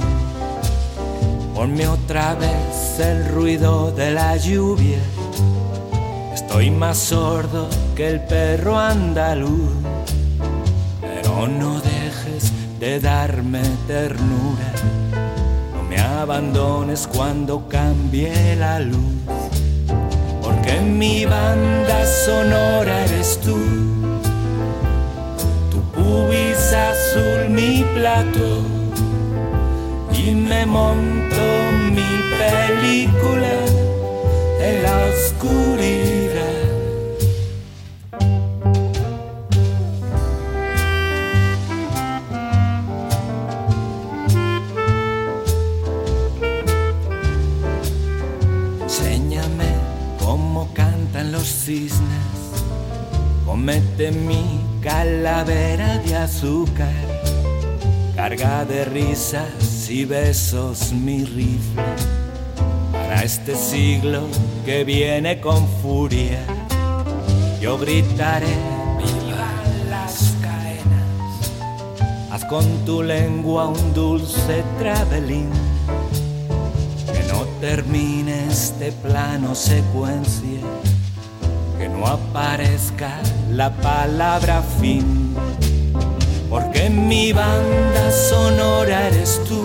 Ponme 1.54 1.88
otra 1.88 2.34
vez 2.34 3.00
el 3.00 3.28
ruido 3.28 3.90
de 3.92 4.12
la 4.12 4.36
lluvia. 4.36 4.98
Estoy 6.32 6.70
más 6.70 6.98
sordo 6.98 7.68
que 7.96 8.08
el 8.08 8.20
perro 8.20 8.78
andaluz. 8.78 9.72
Pero 11.00 11.48
no 11.48 11.80
dejes 11.80 12.52
de 12.78 13.00
darme 13.00 13.62
ternura 13.86 14.93
abandones 16.24 17.06
cuando 17.06 17.68
cambie 17.68 18.56
la 18.56 18.80
luz, 18.80 19.12
porque 20.42 20.80
mi 20.80 21.26
banda 21.26 22.06
sonora 22.24 23.04
eres 23.04 23.38
tú, 23.44 23.58
tu 25.70 25.82
pubis 25.92 26.72
azul 26.72 27.50
mi 27.50 27.84
plato, 27.94 28.62
y 30.14 30.34
me 30.34 30.64
monto 30.64 31.44
mi 31.92 32.12
película 32.40 33.54
en 34.62 34.82
la 34.82 34.96
oscuridad. 35.10 35.63
Azúcar, 56.34 56.92
carga 58.16 58.64
de 58.64 58.84
risas 58.84 59.88
y 59.88 60.04
besos 60.04 60.92
mi 60.92 61.24
rifle, 61.24 61.82
para 62.90 63.22
este 63.22 63.54
siglo 63.54 64.26
que 64.64 64.82
viene 64.82 65.40
con 65.40 65.68
furia, 65.80 66.44
yo 67.60 67.78
gritaré, 67.78 68.56
viva 68.98 69.48
las 69.88 70.34
cadenas, 70.42 72.32
haz 72.32 72.44
con 72.46 72.66
tu 72.84 73.02
lengua 73.04 73.68
un 73.68 73.94
dulce 73.94 74.64
travelín. 74.80 75.50
Que 77.12 77.32
no 77.32 77.44
termine 77.60 78.46
este 78.48 78.90
plano 78.90 79.54
secuencia 79.54 80.60
no 81.88 82.06
aparezca 82.06 83.20
la 83.50 83.70
palabra 83.70 84.62
fin, 84.80 85.34
porque 86.54 86.88
mi 86.88 87.32
banda 87.32 88.12
sonora 88.12 89.08
eres 89.08 89.40
tú, 89.48 89.60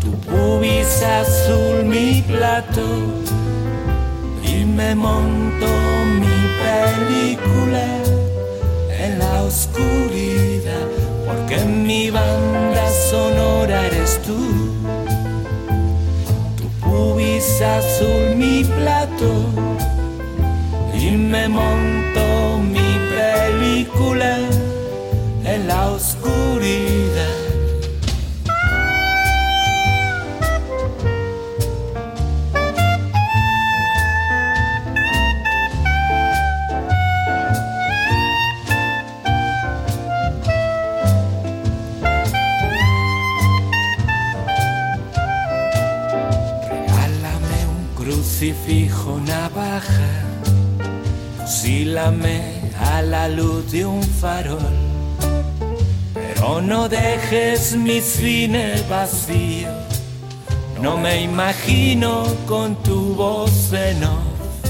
tu 0.00 0.10
pubis 0.26 1.00
azul 1.20 1.84
mi 1.84 2.20
plato, 2.22 2.84
y 4.42 4.64
me 4.64 4.96
monto 4.96 5.68
mi 6.22 6.38
película 6.64 7.86
en 9.04 9.20
la 9.20 9.44
oscuridad, 9.44 10.88
porque 11.28 11.58
mi 11.64 12.10
banda 12.10 12.84
sonora 13.08 13.86
eres 13.86 14.20
tú. 14.26 14.40
Tu 16.56 16.64
pubis 16.84 17.62
azul 17.62 18.34
mi 18.34 18.64
plato. 18.64 19.30
Y 20.92 21.16
me 21.16 21.48
monto 21.48 22.58
mi 22.74 22.90
película 23.14 24.38
la 25.66 25.90
oscuridad. 25.90 27.26
Regálame 46.68 47.66
un 47.68 47.94
crucifijo 47.94 49.20
navaja 49.20 50.32
Sílame 51.46 52.72
a 52.80 53.02
la 53.02 53.28
luz 53.28 53.70
de 53.70 53.84
un 53.84 54.02
farol, 54.02 54.60
pero 56.42 56.60
no 56.60 56.88
dejes 56.88 57.76
mi 57.76 58.00
cine 58.00 58.74
vacío. 58.90 59.68
No 60.80 60.96
me 60.96 61.22
imagino 61.22 62.24
con 62.48 62.74
tu 62.82 63.14
voz 63.14 63.72
en 63.72 64.02
off, 64.02 64.68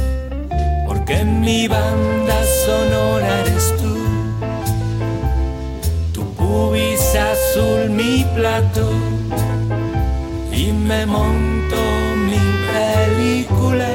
porque 0.87 1.25
mi 1.25 1.69
banda 1.69 2.39
sonora 2.67 3.41
eres 3.41 3.75
tú. 3.81 3.97
Tu 6.13 6.23
pubis 6.35 7.15
azul 7.15 7.89
mi 7.89 8.27
plato 8.35 8.91
y 10.53 10.73
me 10.73 11.07
monto 11.07 11.83
mi 12.31 12.45
película 12.75 13.89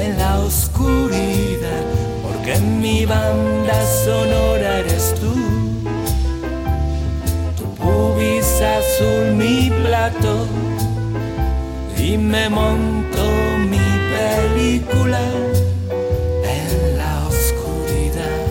en 0.00 0.16
la 0.16 0.38
oscuridad 0.38 1.82
porque 2.22 2.54
en 2.54 2.80
mi 2.80 3.04
banda 3.04 3.74
sonora 4.04 4.78
eres 4.78 5.12
tú. 5.20 5.51
Azul 8.62 9.34
mi 9.36 9.70
plato 9.82 10.46
y 11.98 12.16
me 12.16 12.48
monto 12.48 13.24
mi 13.70 13.88
película 14.14 15.22
en 16.56 16.98
la 16.98 17.26
oscuridad. 17.26 18.46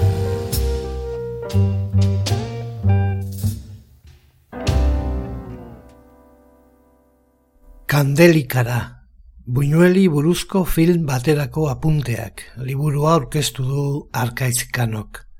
Candelicara 7.86 9.02
Buñueli 9.46 10.08
buruzko 10.08 10.64
film 10.66 11.06
baterako 11.06 11.66
apunteak, 11.70 12.44
liburua 12.64 13.16
aurkeztu 13.16 13.66
du 13.68 13.84
arkaizkanok. 14.14 15.31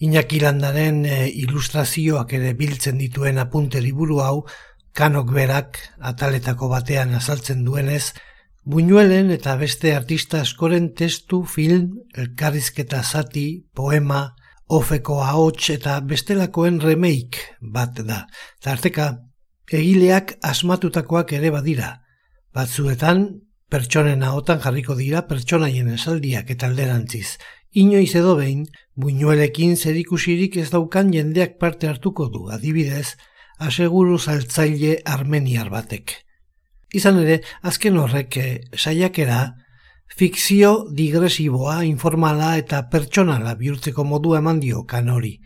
Iñaki 0.00 0.40
landaren 0.40 1.04
e, 1.04 1.28
ilustrazioak 1.28 2.32
ere 2.38 2.54
biltzen 2.56 2.98
dituen 2.98 3.38
apunte 3.38 3.82
liburu 3.84 4.20
hau, 4.24 4.46
kanok 4.96 5.32
berak 5.36 5.78
ataletako 6.00 6.68
batean 6.72 7.14
azaltzen 7.14 7.64
duenez, 7.64 8.12
Buñuelen 8.62 9.30
eta 9.32 9.54
beste 9.56 9.94
artista 9.96 10.42
askoren 10.44 10.90
testu, 10.94 11.44
film, 11.48 11.94
elkarrizketa 12.12 13.00
zati, 13.02 13.64
poema, 13.72 14.34
ofeko 14.68 15.22
ahots 15.24 15.70
eta 15.72 15.96
bestelakoen 16.04 16.76
remake 16.80 17.56
bat 17.60 18.02
da. 18.04 18.26
Tarteka, 18.60 19.06
egileak 19.72 20.36
asmatutakoak 20.44 21.32
ere 21.40 21.50
badira. 21.56 21.94
Batzuetan, 22.52 23.24
Pertsonen 23.70 24.24
ahotan 24.26 24.58
jarriko 24.58 24.96
dira 24.98 25.20
pertsonaien 25.30 25.92
esaldiak 25.94 26.48
eta 26.50 26.66
alderantziz. 26.66 27.36
Inoiz 27.72 28.16
edo 28.18 28.34
behin, 28.34 28.64
buinuelekin 28.98 29.76
zerikusirik 29.76 30.56
ez 30.58 30.70
daukan 30.72 31.12
jendeak 31.14 31.58
parte 31.58 31.86
hartuko 31.86 32.26
du, 32.26 32.48
adibidez, 32.50 33.14
aseguru 33.62 34.18
zaltzaile 34.18 34.96
armeniar 35.06 35.70
batek. 35.70 36.16
Izan 36.90 37.20
ere, 37.22 37.38
azken 37.62 37.98
horrek 38.02 38.36
eh, 38.42 38.60
saiakera, 38.74 39.40
fikzio 40.10 40.88
digresiboa, 40.90 41.84
informala 41.86 42.56
eta 42.58 42.82
pertsonala 42.90 43.54
bihurtzeko 43.54 44.02
modu 44.04 44.34
eman 44.34 44.58
dio 44.58 44.82
kanori. 44.82 45.36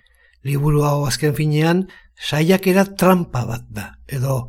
Liburu 0.45 0.85
hau 0.89 1.05
azken 1.05 1.35
finean, 1.37 1.85
saiakera 2.17 2.87
trampa 2.97 3.45
bat 3.45 3.69
da, 3.69 3.91
edo 4.09 4.47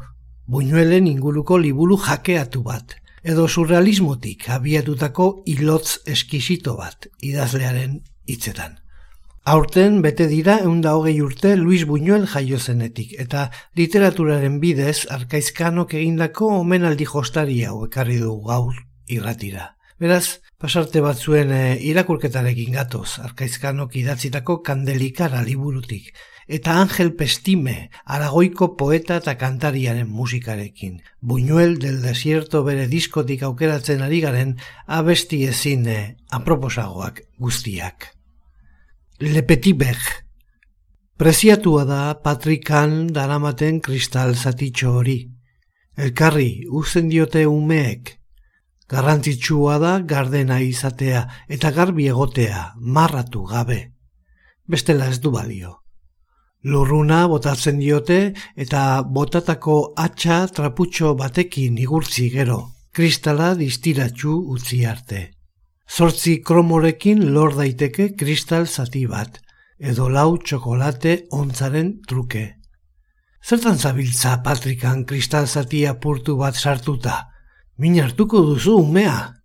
buñuelen 0.47 1.07
inguruko 1.11 1.57
liburu 1.59 1.97
jakeatu 1.99 2.63
bat, 2.63 2.95
edo 3.25 3.47
surrealismotik 3.49 4.49
abiatutako 4.53 5.27
ilotz 5.49 5.97
eskisito 6.05 6.75
bat, 6.77 7.07
idazlearen 7.25 8.01
hitzetan. 8.29 8.77
Aurten 9.45 9.99
bete 10.01 10.27
dira 10.29 10.59
eunda 10.65 10.95
hogei 10.97 11.19
urte 11.21 11.55
Luis 11.57 11.85
Buñuel 11.89 12.25
jaio 12.29 12.59
zenetik, 12.59 13.13
eta 13.21 13.49
literaturaren 13.77 14.59
bidez 14.61 15.05
arkaizkanok 15.17 15.93
egindako 15.99 16.49
omenaldi 16.59 17.05
jostari 17.09 17.59
hau 17.65 17.83
ekarri 17.85 18.17
du 18.21 18.31
gaur 18.45 18.77
irratira. 19.05 19.71
Beraz, 20.01 20.41
pasarte 20.61 21.01
batzuen 21.01 21.53
e, 21.53 21.61
irakurketarekin 21.91 22.73
gatoz, 22.77 23.19
arkaizkanok 23.25 23.93
idatzitako 24.01 24.59
kandelikara 24.65 25.41
liburutik, 25.45 26.09
eta 26.47 26.79
Angel 26.79 27.13
Pestime, 27.15 27.89
aragoiko 28.05 28.75
poeta 28.77 29.17
eta 29.17 29.35
kantariaren 29.37 30.09
musikarekin. 30.09 31.01
Buñuel 31.21 31.79
del 31.79 32.01
desierto 32.01 32.63
bere 32.63 32.87
diskotik 32.87 33.43
aukeratzen 33.43 34.01
ari 34.05 34.21
garen 34.21 34.57
abesti 34.85 35.45
ezin 35.45 35.87
eh, 35.87 36.17
aproposagoak 36.29 37.23
guztiak. 37.37 38.13
Le 39.19 39.43
Petit 39.43 39.77
Ber. 39.77 39.97
Preziatua 41.17 41.85
da 41.85 42.19
Patrikan 42.21 43.07
daramaten 43.07 43.79
kristal 43.79 44.35
zatitxo 44.35 44.91
hori. 44.99 45.21
Elkarri, 45.95 46.65
uzen 46.67 47.09
diote 47.09 47.45
umeek. 47.47 48.19
Garrantzitsua 48.91 49.79
da 49.79 49.93
gardena 50.03 50.59
izatea 50.61 51.23
eta 51.47 51.71
garbi 51.71 52.09
egotea, 52.11 52.75
marratu 52.77 53.45
gabe. 53.49 53.79
Bestela 54.67 55.07
ez 55.09 55.21
du 55.23 55.31
balio. 55.31 55.84
Lurruna 56.65 57.27
botatzen 57.29 57.77
diote 57.77 58.19
eta 58.57 58.81
botatako 59.17 59.75
atxa 60.01 60.37
traputxo 60.49 61.13
batekin 61.19 61.77
igurtzi 61.77 62.31
gero, 62.33 62.57
kristala 62.91 63.51
distiratxu 63.59 64.33
utzi 64.55 64.79
arte. 64.89 65.21
Zortzi 65.85 66.39
kromorekin 66.41 67.21
lor 67.35 67.53
daiteke 67.53 68.15
kristal 68.17 68.65
zati 68.65 69.05
bat, 69.05 69.37
edo 69.77 70.09
lau 70.09 70.37
txokolate 70.41 71.27
ontzaren 71.37 71.99
truke. 72.09 72.45
Zertan 73.45 73.77
zabiltza 73.77 74.39
Patrikan 74.41 75.05
kristal 75.05 75.45
zati 75.45 75.85
apurtu 75.85 76.33
bat 76.39 76.57
sartuta? 76.57 77.19
Min 77.77 77.99
hartuko 78.01 78.41
duzu 78.41 78.79
umea? 78.81 79.35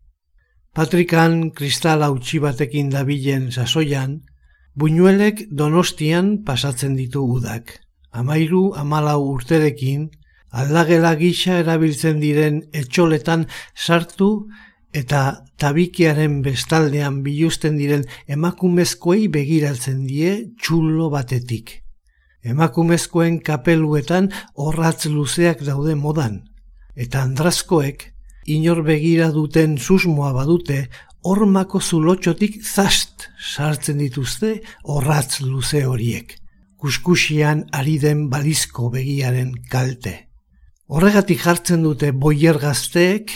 Patrikan 0.73 1.51
kristal 1.51 2.01
hautsi 2.07 2.41
batekin 2.41 2.89
dabilen 2.89 3.51
sasoian, 3.53 4.23
buñuelek 4.75 5.47
donostian 5.51 6.43
pasatzen 6.45 6.97
ditu 6.97 7.23
udak. 7.37 7.81
Amairu 8.11 8.73
amalau 8.75 9.21
urterekin, 9.35 10.11
aldagela 10.51 11.15
gisa 11.15 11.59
erabiltzen 11.63 12.21
diren 12.21 12.63
etxoletan 12.73 13.47
sartu 13.75 14.49
eta 14.93 15.45
tabikiaren 15.63 16.41
bestaldean 16.43 17.21
biluzten 17.23 17.77
diren 17.79 18.07
emakumezkoei 18.27 19.29
begiratzen 19.29 20.07
die 20.07 20.33
txulo 20.59 21.11
batetik. 21.11 21.83
Emakumezkoen 22.43 23.39
kapeluetan 23.45 24.31
horratz 24.57 25.07
luzeak 25.07 25.61
daude 25.63 25.95
modan, 25.95 26.41
eta 26.97 27.23
andrazkoek 27.23 28.09
inor 28.47 28.83
begira 28.83 29.31
duten 29.31 29.77
susmoa 29.79 30.33
badute 30.33 30.89
hormako 31.23 31.81
zulotxotik 31.81 32.63
zast 32.65 33.10
sartzen 33.39 33.99
dituzte 33.99 34.61
horratz 34.85 35.41
luze 35.41 35.85
horiek, 35.87 36.37
kuskusian 36.81 37.67
ari 37.73 37.99
den 37.99 38.29
balizko 38.33 38.91
begiaren 38.91 39.53
kalte. 39.71 40.15
Horregatik 40.91 41.43
jartzen 41.45 41.85
dute 41.87 42.11
boier 42.13 42.59
gazteek, 42.59 43.31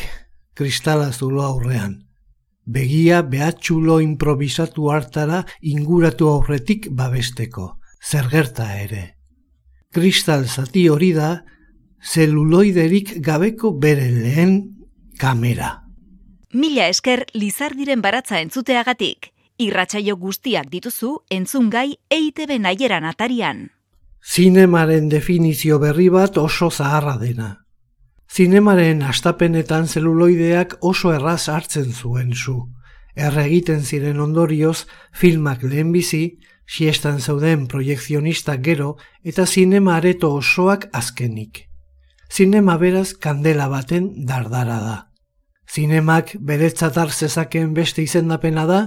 kristala 0.54 1.12
zulo 1.12 1.44
aurrean. 1.46 2.00
Begia 2.66 3.20
behatxulo 3.22 3.98
improvisatu 4.00 4.88
hartara 4.90 5.44
inguratu 5.60 6.30
aurretik 6.32 6.88
babesteko, 6.90 7.74
zer 8.00 8.30
gerta 8.32 8.70
ere. 8.80 9.04
Kristal 9.94 10.48
zati 10.48 10.88
hori 10.88 11.12
da, 11.14 11.44
zeluloiderik 12.02 13.18
gabeko 13.22 13.74
bere 13.80 14.08
lehen 14.10 14.56
kamera. 15.20 15.84
Mila 16.54 16.88
esker 16.90 17.24
lizardiren 17.34 18.02
baratza 18.02 18.40
entzuteagatik, 18.40 19.33
irratsaio 19.58 20.16
guztiak 20.16 20.70
dituzu 20.70 21.16
entzungai 21.30 21.96
EITB 22.10 22.58
naieran 22.60 23.04
atarian. 23.04 23.68
Zinemaren 24.24 25.08
definizio 25.08 25.78
berri 25.78 26.08
bat 26.08 26.38
oso 26.38 26.70
zaharra 26.70 27.18
dena. 27.20 27.50
Zinemaren 28.34 29.02
astapenetan 29.02 29.86
zeluloideak 29.86 30.78
oso 30.80 31.12
erraz 31.12 31.48
hartzen 31.48 31.92
zuen 31.92 32.32
zu. 32.32 32.56
Erre 33.14 33.44
egiten 33.44 33.84
ziren 33.84 34.18
ondorioz, 34.20 34.86
filmak 35.12 35.62
lehenbizi, 35.62 36.38
siestan 36.66 37.20
zeuden 37.20 37.68
proiekzionistak 37.68 38.64
gero 38.64 38.96
eta 39.22 39.46
zinema 39.46 39.96
areto 39.96 40.32
osoak 40.34 40.88
azkenik. 40.92 41.68
Zinema 42.32 42.78
beraz 42.78 43.12
kandela 43.14 43.68
baten 43.68 44.26
dardara 44.26 44.80
da. 44.80 44.96
Zinemak 45.70 46.34
beretzatar 46.40 47.12
zezaken 47.12 47.74
beste 47.74 48.02
izendapena 48.02 48.66
da, 48.66 48.80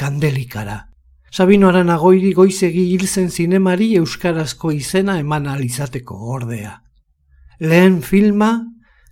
kandelikara. 0.00 0.86
Sabino 1.30 1.68
Aranagoiri 1.68 2.32
goizegi 2.34 2.86
hilzen 2.94 3.28
zinemari 3.30 3.92
euskarazko 4.00 4.72
izena 4.74 5.18
eman 5.20 5.46
alizateko 5.46 6.16
ordea. 6.36 6.72
Lehen 7.60 8.00
filma 8.02 8.50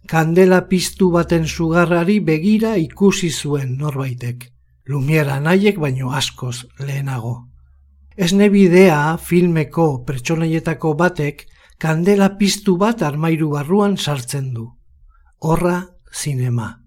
kandela 0.08 0.62
piztu 0.70 1.10
baten 1.12 1.46
sugarrari 1.46 2.18
begira 2.24 2.76
ikusi 2.80 3.30
zuen 3.30 3.76
norbaitek. 3.78 4.48
Lumiera 4.88 5.38
nahiek 5.44 5.78
baino 5.78 6.10
askoz 6.16 6.64
lehenago. 6.80 7.36
Ez 8.16 8.32
bidea 8.32 9.16
filmeko 9.18 10.04
pertsonaietako 10.04 10.94
batek 10.94 11.46
kandela 11.78 12.36
piztu 12.38 12.76
bat 12.76 13.02
armairu 13.02 13.50
barruan 13.50 13.96
sartzen 13.96 14.52
du. 14.54 14.72
Horra 15.38 15.84
zinema. 16.12 16.77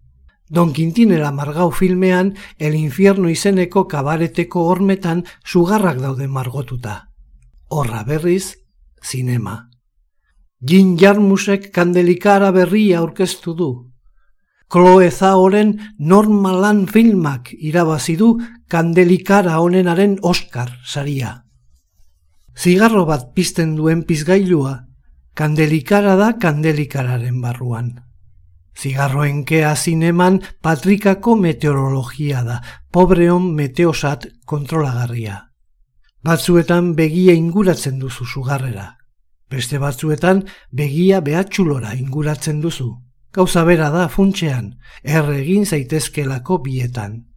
Don 0.51 0.73
Quintinela 0.73 1.31
margau 1.31 1.71
filmean 1.71 2.33
El 2.59 2.75
infierno 2.75 3.29
izeneko 3.31 3.85
kabareteko 3.87 4.65
hormetan 4.67 5.23
sugarrak 5.45 6.01
daude 6.03 6.27
margotuta. 6.27 6.95
Horra 7.69 8.03
berriz, 8.03 8.57
zinema. 9.01 9.69
Jin 10.59 10.97
jarmusek 10.99 11.71
kandelikara 11.71 12.51
berria 12.51 12.99
aurkeztu 12.99 13.55
du. 13.55 13.69
Chloe 14.67 15.07
Zaoren 15.11 15.71
normalan 15.97 16.83
filmak 16.87 17.53
irabazi 17.55 18.17
du 18.19 18.35
kandelikara 18.67 19.57
honenaren 19.63 20.19
Oscar 20.21 20.75
saria. 20.83 21.45
Zigarro 22.59 23.05
bat 23.07 23.31
pizten 23.33 23.77
duen 23.79 24.03
pizgailua, 24.03 24.81
kandelikara 25.33 26.19
da 26.19 26.33
kandelikararen 26.35 27.39
barruan. 27.39 28.10
Zigarroen 28.81 29.43
kea 29.45 29.75
zineman 29.75 30.39
patrikako 30.65 31.35
meteorologia 31.37 32.41
da, 32.41 32.55
pobreon 32.89 33.51
meteosat 33.53 34.25
kontrolagarria. 34.49 35.35
Batzuetan 36.25 36.95
begia 36.97 37.35
inguratzen 37.37 37.99
duzu 38.01 38.25
sugarrera. 38.25 38.87
Beste 39.51 39.77
batzuetan 39.77 40.41
begia 40.71 41.21
behatxulora 41.21 41.93
inguratzen 41.99 42.61
duzu. 42.61 42.89
Gauza 43.31 43.63
bera 43.69 43.91
da 43.93 44.07
funtxean, 44.09 44.73
erregin 45.03 45.65
zaitezkelako 45.65 46.57
bietan. 46.65 47.27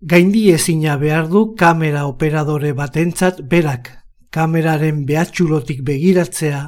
Gaindi 0.00 0.50
ezina 0.52 0.98
behar 1.00 1.30
du 1.32 1.54
kamera 1.56 2.04
operadore 2.06 2.74
batentzat 2.76 3.40
berak, 3.48 3.88
kameraren 4.30 5.06
behatxulotik 5.08 5.80
begiratzea, 5.82 6.62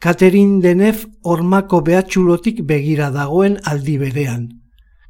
Katerin 0.00 0.62
Denef 0.64 1.02
ormako 1.28 1.82
behatxulotik 1.84 2.62
begira 2.68 3.10
dagoen 3.12 3.58
aldi 3.68 3.98
berean. 4.00 4.46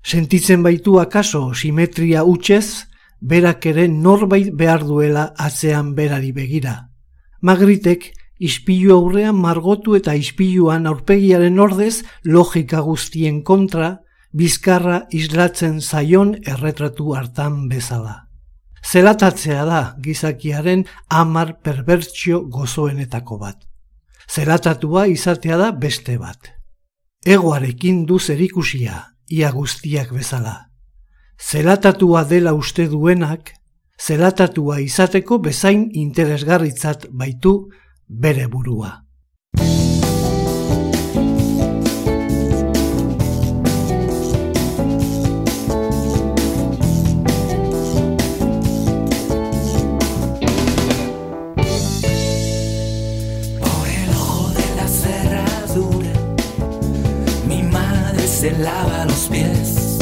Sentitzen 0.03 0.65
baitu 0.67 0.97
akaso 0.99 1.43
simetria 1.55 2.25
utxez, 2.27 2.89
berak 3.21 3.69
ere 3.71 3.85
norbait 3.87 4.51
behar 4.51 4.83
duela 4.89 5.29
atzean 5.39 5.95
berari 5.95 6.33
begira. 6.35 6.75
Magritek 7.41 8.09
ispilu 8.41 8.97
aurrean 8.97 9.39
margotu 9.39 9.95
eta 10.01 10.17
ispiluan 10.19 10.91
aurpegiaren 10.91 11.63
ordez 11.63 12.03
logika 12.25 12.83
guztien 12.83 13.45
kontra, 13.45 14.01
bizkarra 14.33 15.05
islatzen 15.15 15.81
zaion 15.81 16.35
erretratu 16.43 17.15
hartan 17.15 17.69
bezala. 17.71 18.25
Zelatatzea 18.83 19.65
da 19.71 19.83
gizakiaren 20.03 20.87
amar 21.09 21.61
perbertsio 21.63 22.43
gozoenetako 22.51 23.39
bat. 23.39 23.70
Zelatatua 24.31 25.09
izatea 25.11 25.57
da 25.59 25.73
beste 25.73 26.15
bat. 26.19 26.53
Egoarekin 27.27 28.05
du 28.07 28.19
zerikusia, 28.19 29.17
ia 29.27 29.51
guztiak 29.51 30.13
bezala. 30.15 30.71
zelatatua 31.41 32.25
dela 32.25 32.53
uste 32.55 32.87
duenak, 32.89 33.51
zelatatua 33.99 34.79
izateko 34.81 35.39
bezain 35.39 35.89
interesgarritzat 35.93 37.07
baitu 37.11 37.71
bere 38.07 38.47
burua. 38.47 38.93
Se 58.41 58.53
lava 58.53 59.05
los 59.05 59.29
pies 59.29 59.99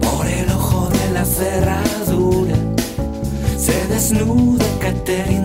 por 0.00 0.26
el 0.26 0.48
ojo 0.52 0.88
de 0.88 1.10
la 1.12 1.22
cerradura. 1.22 2.56
Se 3.58 3.86
desnuda 3.88 4.64
Catherine 4.80 5.41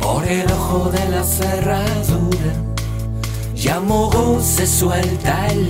Por 0.00 0.26
el 0.26 0.50
ojo 0.50 0.90
de 0.90 1.08
la 1.08 1.22
cerradura, 1.22 2.52
ya 3.54 3.78
Mogo 3.78 4.40
se 4.42 4.66
suelta. 4.66 5.46
El 5.46 5.68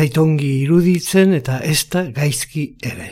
zaitongi 0.00 0.50
iruditzen 0.62 1.34
eta 1.36 1.58
ez 1.66 1.82
da 1.92 2.06
gaizki 2.16 2.62
ere. 2.90 3.08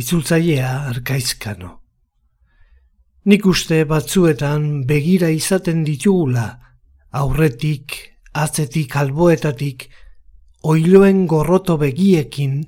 Itzultzailea 0.00 0.70
arkaizkano. 0.90 1.70
Nik 3.30 3.46
uste 3.46 3.84
batzuetan 3.90 4.64
begira 4.88 5.28
izaten 5.30 5.84
ditugula, 5.86 6.46
aurretik, 7.22 7.94
atzetik, 8.34 8.96
alboetatik, 8.96 9.86
oiloen 10.62 11.26
gorroto 11.30 11.78
begiekin, 11.78 12.60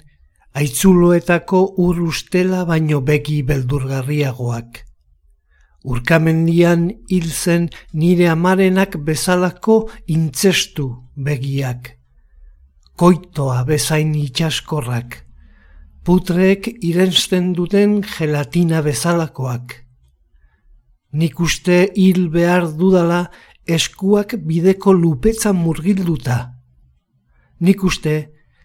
aitzuloetako 0.55 1.66
ur 1.87 2.03
ustela 2.07 2.64
baino 2.68 3.01
begi 3.01 3.40
beldurgarriagoak. 3.42 4.85
Urkamendian 5.83 6.90
hil 7.09 7.31
zen 7.31 7.70
nire 7.92 8.29
amarenak 8.29 9.01
bezalako 9.07 9.87
intzestu 10.07 10.92
begiak. 11.16 12.00
Koitoa 13.01 13.63
bezain 13.65 14.11
itxaskorrak. 14.13 15.15
Putreek 16.05 16.67
irensten 16.85 17.47
duten 17.57 17.95
gelatina 18.05 18.83
bezalakoak. 18.85 19.73
Nik 21.17 21.41
uste 21.41 21.79
hil 21.97 22.27
behar 22.35 22.67
dudala 22.81 23.23
eskuak 23.65 24.35
bideko 24.51 24.93
lupetzan 24.93 25.57
murgilduta. 25.63 26.37
Nik 27.65 27.85
uste 27.89 28.15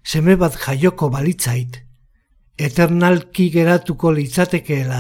seme 0.04 0.36
bat 0.42 0.58
jaioko 0.66 1.08
balitzait. 1.14 1.80
Eternalki 2.60 3.48
geratuko 3.56 4.12
litzatekeela 4.18 5.00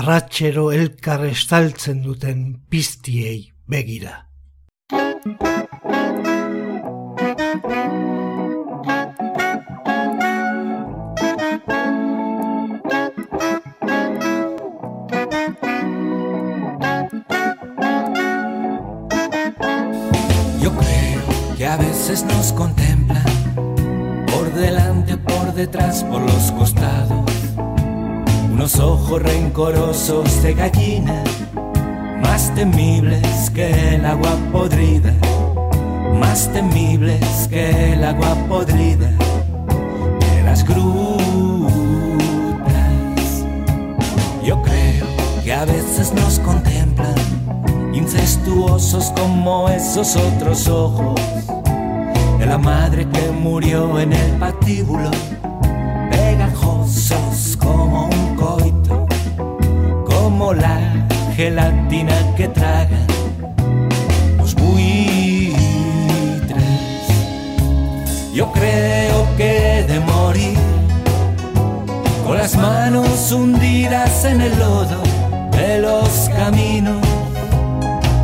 arratxero 0.00 0.70
elkar 0.78 1.26
estaltzen 1.28 2.00
duten 2.00 2.48
piztiei 2.70 3.52
begira. 3.68 4.16
Veces 22.08 22.24
nos 22.24 22.52
contemplan 22.54 23.22
por 24.32 24.50
delante, 24.54 25.18
por 25.18 25.52
detrás, 25.52 26.02
por 26.04 26.22
los 26.22 26.52
costados. 26.52 27.30
Unos 28.50 28.78
ojos 28.78 29.20
rencorosos 29.22 30.42
de 30.42 30.54
gallina, 30.54 31.22
más 32.22 32.54
temibles 32.54 33.50
que 33.50 33.96
el 33.96 34.06
agua 34.06 34.30
podrida, 34.50 35.12
más 36.18 36.50
temibles 36.50 37.46
que 37.48 37.92
el 37.92 38.02
agua 38.02 38.34
podrida 38.48 39.10
de 40.20 40.42
las 40.44 40.64
grutas. 40.64 41.68
Yo 44.42 44.62
creo 44.62 45.06
que 45.44 45.52
a 45.52 45.66
veces 45.66 46.14
nos 46.14 46.38
contemplan 46.38 47.14
incestuosos 47.92 49.12
como 49.14 49.68
esos 49.68 50.16
otros 50.16 50.68
ojos 50.68 51.20
la 52.48 52.58
madre 52.58 53.06
que 53.08 53.30
murió 53.30 53.98
en 54.00 54.12
el 54.12 54.30
patíbulo, 54.38 55.10
pegajosos 56.10 57.56
como 57.58 58.06
un 58.06 58.36
coito, 58.36 59.06
como 60.06 60.54
la 60.54 60.78
gelatina 61.36 62.14
que 62.36 62.48
tragan 62.48 63.06
los 64.38 64.54
buitres. 64.54 65.58
Yo 68.32 68.50
creo 68.52 69.26
que 69.36 69.84
de 69.86 70.00
morir 70.00 70.58
con 72.26 72.38
las 72.38 72.56
manos 72.56 73.30
hundidas 73.30 74.24
en 74.24 74.40
el 74.40 74.58
lodo 74.58 75.02
de 75.52 75.80
los 75.80 76.30
caminos 76.30 77.08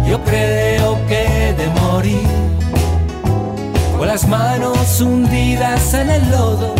yo 0.06 0.22
creo 0.22 0.98
que 1.08 1.54
de 1.56 1.66
morir 1.80 2.28
con 3.96 4.06
las 4.08 4.26
manos 4.26 5.00
hundidas 5.00 5.94
en 5.94 6.10
el 6.10 6.30
lodo 6.30 6.74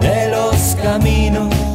de 0.00 0.28
los 0.30 0.76
caminos. 0.82 1.69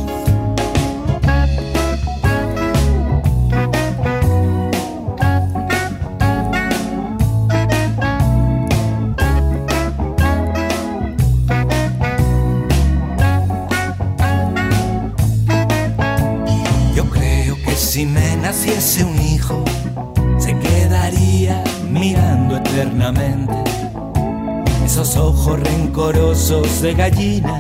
Rencorosos 26.46 26.82
de 26.82 26.94
gallina 26.94 27.60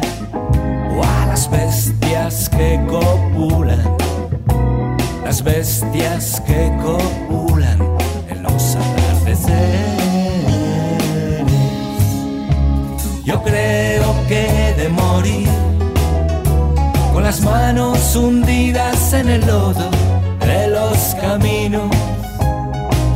o 0.96 1.04
a 1.04 1.26
las 1.28 1.50
bestias 1.50 2.50
que 2.50 2.80
copulan, 2.88 3.84
las 5.24 5.44
bestias 5.44 6.42
que 6.46 6.72
copulan 6.84 7.80
en 8.30 8.44
los 8.44 8.76
atardeceres. 8.76 9.66
Yo 13.24 13.42
creo 13.44 14.14
que 14.28 14.74
de 14.78 14.90
morir 14.90 15.50
con 17.14 17.24
las 17.24 17.42
manos 17.42 18.16
hundidas 18.16 19.14
en 19.14 19.30
el 19.30 19.46
lodo 19.46 19.90
de 20.42 20.68
los 20.68 21.16
caminos 21.16 21.90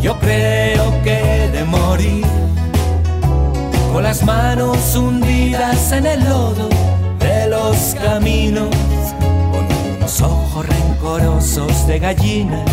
yo 0.01 0.17
creo 0.19 1.03
que 1.03 1.49
de 1.51 1.63
morir 1.65 2.25
con 4.00 4.06
las 4.06 4.24
manos 4.24 4.96
hundidas 4.96 5.92
en 5.92 6.06
el 6.06 6.24
lodo 6.24 6.70
de 7.20 7.50
los 7.50 7.96
caminos, 7.96 8.74
con 9.52 9.68
unos 9.98 10.22
ojos 10.22 10.66
rencorosos 10.66 11.86
de 11.86 12.00
gallina, 12.00 12.64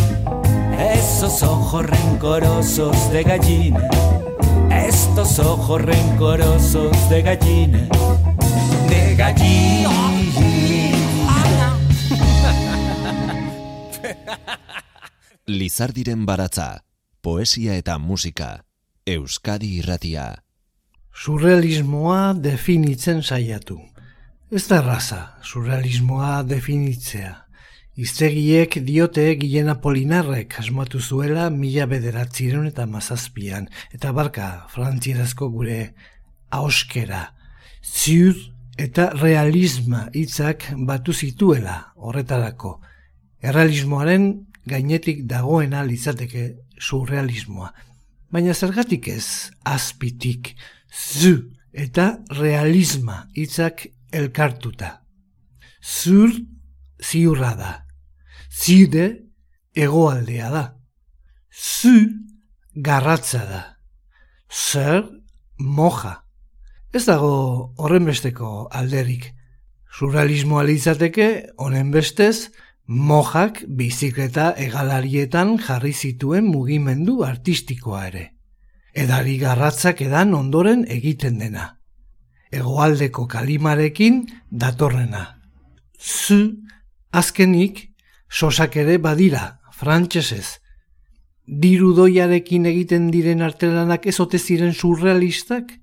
esos 0.78 1.42
ojos 1.42 1.84
rencorosos 1.84 3.10
de 3.10 3.24
gallina, 3.24 3.88
estos 4.70 5.40
ojos 5.40 5.82
rencorosos 5.82 6.96
de 7.10 7.22
gallina, 7.22 7.88
de 8.88 9.16
gallina. 9.16 9.90
Lizardiren 15.44 16.24
baratza, 16.24 16.84
poesia 17.20 17.74
eta 17.74 17.98
musika, 17.98 18.64
Euskadi 19.04 19.78
irratia. 19.78 20.45
Surrealismoa 21.16 22.34
definitzen 22.36 23.22
saiatu. 23.22 23.78
Ez 24.52 24.66
da 24.68 24.82
raza, 24.84 25.20
surrealismoa 25.42 26.42
definitzea. 26.44 27.30
Iztegiek 27.96 28.76
diote 28.84 29.24
Gilen 29.40 29.72
Apolinarrek 29.72 30.58
asmatu 30.60 31.00
zuela 31.00 31.48
mila 31.50 31.86
bederatziren 31.88 32.68
eta 32.68 32.84
mazazpian, 32.84 33.70
eta 33.96 34.12
barka 34.12 34.50
frantzierazko 34.74 35.48
gure 35.54 35.78
auskera. 36.52 37.22
Ziur 37.80 38.36
eta 38.76 39.08
realisma 39.16 40.10
hitzak 40.12 40.68
batu 40.76 41.16
zituela 41.16 41.78
horretarako. 41.96 42.76
Errealismoaren 43.40 44.28
gainetik 44.68 45.24
dagoena 45.24 45.80
litzateke 45.88 46.50
surrealismoa. 46.76 47.72
Baina 48.28 48.52
zergatik 48.52 49.08
ez 49.08 49.54
azpitik, 49.64 50.52
zu 50.96 51.52
eta 51.72 52.24
realisma 52.32 53.26
hitzak 53.36 53.86
elkartuta. 54.12 55.02
Zur 55.82 56.32
ziurra 57.02 57.52
da. 57.54 57.72
Zide 58.50 59.28
egoaldea 59.74 60.50
da. 60.50 60.64
Zu 61.52 61.94
garratza 62.74 63.44
da. 63.44 63.62
Zer 64.48 65.04
moja. 65.58 66.22
Ez 66.92 67.04
dago 67.04 67.74
horren 67.76 68.06
besteko 68.08 68.68
alderik. 68.72 69.32
Surrealismoa 69.96 70.62
litzateke 70.64 71.28
honen 71.60 71.90
bestez, 71.92 72.48
mojak 72.86 73.62
bizikleta 73.68 74.52
egalarietan 74.60 75.56
jarri 75.58 75.92
zituen 75.92 76.48
mugimendu 76.48 77.22
artistikoa 77.24 78.06
ere. 78.08 78.35
Edari 78.96 79.36
garratzak 79.38 80.00
edan 80.06 80.32
ondoren 80.34 80.84
egiten 80.88 81.38
dena. 81.38 81.66
Hegoaldeko 82.52 83.26
kalimarekin 83.28 84.22
datorrena. 84.50 85.24
Zu, 86.00 86.38
azkenik, 87.12 87.82
sosak 88.30 88.78
ere 88.80 88.96
badira, 88.98 89.58
frantsesez. 89.76 90.60
Diru 91.46 91.92
doiarekin 91.94 92.66
egiten 92.72 93.10
diren 93.12 93.44
artelanak 93.44 94.06
ezote 94.06 94.38
ziren 94.38 94.72
surrealistak? 94.72 95.76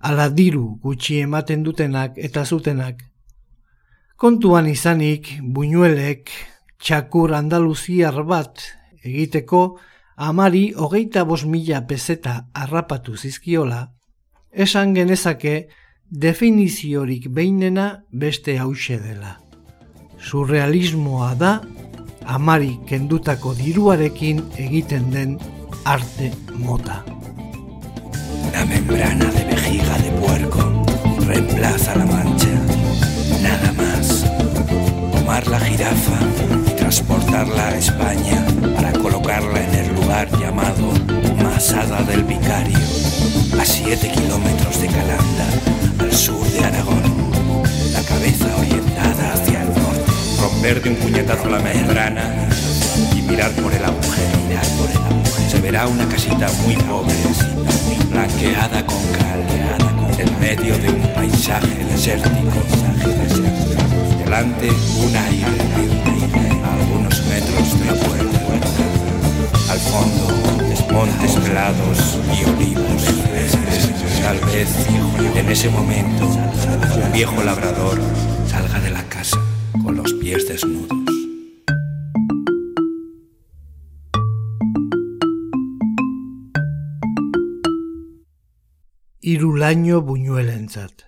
Ala 0.00 0.30
diru 0.32 0.78
gutxi 0.82 1.20
ematen 1.26 1.62
dutenak 1.62 2.16
eta 2.16 2.46
zutenak 2.46 3.04
Kontuan 4.20 4.66
izanik, 4.68 5.30
buñuelek, 5.40 6.28
txakur 6.76 7.32
andaluziar 7.32 8.18
bat 8.28 8.60
egiteko, 9.00 9.78
amari 10.20 10.74
hogeita 10.76 11.24
bos 11.24 11.46
mila 11.48 11.86
peseta 11.88 12.44
harrapatu 12.52 13.16
zizkiola, 13.16 13.94
esan 14.52 14.92
genezake 14.94 15.68
definiziorik 16.10 17.30
behinena 17.32 18.04
beste 18.12 18.58
hause 18.60 18.98
dela. 19.00 19.38
Surrealismoa 20.20 21.30
da, 21.40 21.52
amari 22.26 22.76
kendutako 22.86 23.54
diruarekin 23.56 24.42
egiten 24.60 25.08
den 25.14 25.38
arte 25.88 26.28
mota. 26.52 27.00
Una 28.44 28.66
membrana 28.68 29.32
de 29.32 29.44
vejiga 29.54 29.98
de 30.04 30.10
puerco 30.20 30.68
reemplaza 31.26 31.96
la 31.96 32.04
mancha. 32.04 32.54
Nada 33.40 33.72
más. 33.72 34.26
Tomar 35.16 35.46
la 35.46 35.60
jirafa 35.60 36.18
y 36.68 36.76
transportarla 36.76 37.68
a 37.68 37.78
España 37.78 38.39
lugar 40.24 40.40
llamado 40.40 40.92
Masada 41.42 42.02
del 42.02 42.24
Vicario, 42.24 42.78
a 43.58 43.64
7 43.64 44.10
kilómetros 44.10 44.80
de 44.80 44.86
Calanda, 44.88 45.46
al 45.98 46.12
sur 46.12 46.46
de 46.50 46.64
Aragón. 46.64 47.02
La 47.92 48.02
cabeza 48.02 48.46
orientada 48.58 49.32
hacia 49.34 49.62
el 49.62 49.68
norte. 49.68 50.12
Romper 50.40 50.60
meterte 50.62 50.88
un 50.90 50.96
puñetazo 50.96 51.48
la 51.48 51.60
membrana 51.60 52.48
y 53.16 53.22
mirar 53.22 53.50
por 53.52 53.72
el 53.72 53.84
agujero. 53.84 54.30
Se 55.50 55.60
verá 55.60 55.86
una 55.86 56.06
casita 56.06 56.48
muy 56.64 56.76
pobre, 56.76 57.14
blanqueada 58.10 58.84
con 58.84 59.02
cal, 59.12 59.44
en 60.18 60.40
medio 60.40 60.76
de 60.78 60.90
un 60.90 61.14
paisaje 61.14 61.84
desértico. 61.90 62.62
Delante 64.22 64.68
un 64.68 65.16
aire, 65.16 65.46
a 66.64 66.74
algunos 66.74 67.22
metros 67.26 67.80
de 67.80 67.86
la 67.86 67.94
puerta. 67.94 68.19
Fondo, 69.90 70.26
montes 70.92 71.32
pelados 71.36 72.18
y 72.38 72.44
olivos. 72.48 73.04
Tal 74.22 74.38
vez 74.52 74.86
en 75.34 75.48
ese 75.48 75.68
momento 75.68 76.26
un 76.26 77.12
viejo 77.12 77.42
labrador 77.42 77.98
salga 78.46 78.80
de 78.80 78.90
la 78.90 79.02
casa 79.08 79.38
con 79.82 79.96
los 79.96 80.12
pies 80.14 80.46
desnudos. 80.48 80.96
Irulaino 89.20 90.02
buñuelentzat. 90.02 91.02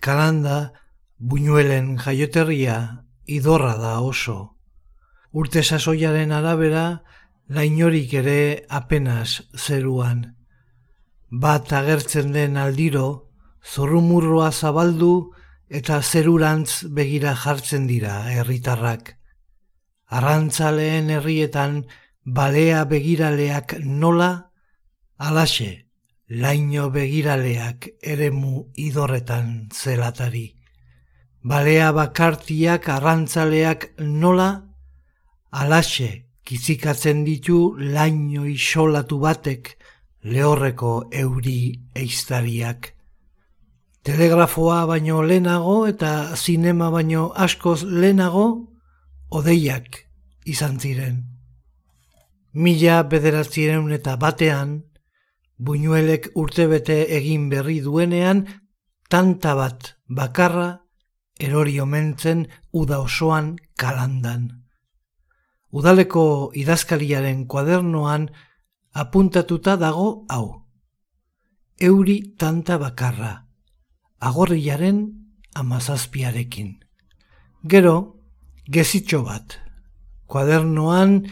Kalanda, 0.00 0.72
buñuelen 1.18 1.96
jaioterria, 1.96 3.04
idorra 3.26 3.76
da 3.76 4.00
oso. 4.00 4.56
Urte 5.30 5.62
sasoiaren 5.62 6.32
arabera, 6.32 7.04
lainorik 7.48 8.12
ere 8.14 8.64
apenas 8.68 9.42
zeruan. 9.56 10.36
Bat 11.30 11.72
agertzen 11.72 12.32
den 12.32 12.56
aldiro, 12.56 13.30
zorrumurroa 13.64 14.50
zabaldu 14.52 15.32
eta 15.68 16.00
zerurantz 16.02 16.84
begira 16.88 17.34
jartzen 17.34 17.86
dira 17.86 18.24
herritarrak. 18.30 19.16
Arrantzaleen 20.08 21.10
herrietan 21.10 21.84
balea 22.24 22.84
begiraleak 22.84 23.78
nola, 23.84 24.50
alaxe, 25.18 25.86
laino 26.28 26.90
begiraleak 26.90 27.88
eremu 28.02 28.68
idorretan 28.76 29.68
zelatari. 29.72 30.54
Balea 31.42 31.90
bakartiak 31.92 32.88
arrantzaleak 32.88 33.90
nola, 34.00 34.64
alaxe, 35.50 36.24
kizikatzen 36.44 37.24
ditu 37.24 37.74
laino 37.78 38.44
isolatu 38.46 39.18
batek 39.18 39.74
lehorreko 40.24 40.92
euri 41.12 41.58
eiztariak. 41.96 42.92
Telegrafoa 44.04 44.84
baino 44.86 45.22
lehenago 45.24 45.86
eta 45.88 46.36
zinema 46.36 46.90
baino 46.92 47.30
askoz 47.46 47.84
lehenago 47.84 48.46
odeiak 49.30 50.02
izan 50.44 50.78
ziren. 50.80 51.22
Mila 52.52 53.02
bederatzireun 53.10 53.92
eta 53.96 54.16
batean, 54.20 54.82
buñuelek 55.58 56.28
urtebete 56.34 56.98
egin 57.16 57.48
berri 57.48 57.80
duenean, 57.80 58.44
tanta 59.10 59.54
bat 59.54 59.94
bakarra 60.08 60.68
erori 61.40 61.80
omentzen 61.80 62.46
uda 62.72 63.00
osoan 63.00 63.56
kalandan. 63.76 64.63
Udaleko 65.74 66.52
idazkariaren 66.54 67.46
kuadernoan 67.50 68.28
apuntatuta 68.94 69.74
dago 69.76 70.24
hau. 70.30 70.62
Euri 71.82 72.20
tanta 72.38 72.78
bakarra, 72.78 73.48
agorriaren 74.22 75.00
amazazpiarekin. 75.58 76.76
Gero, 77.66 77.96
gezitxo 78.70 79.24
bat, 79.26 79.58
kuadernoan 80.30 81.24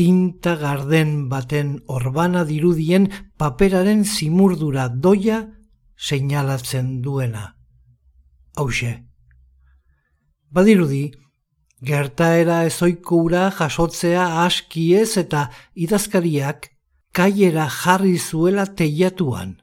tinta 0.00 0.56
garden 0.56 1.28
baten 1.28 1.82
orbana 1.84 2.46
dirudien 2.48 3.10
paperaren 3.36 4.06
zimurdura 4.08 4.88
doia 4.88 5.42
seinalatzen 6.00 7.02
duena. 7.04 7.58
Hauxe. 8.56 9.04
Badirudi, 10.48 11.10
Gertaera 11.80 12.64
ezoikura 12.68 13.46
jasotzea 13.56 14.24
askiez 14.44 15.16
eta 15.16 15.46
idazkariak 15.74 16.68
kaiera 17.16 17.68
jarri 17.72 18.18
zuela 18.18 18.66
teiatuan. 18.66 19.54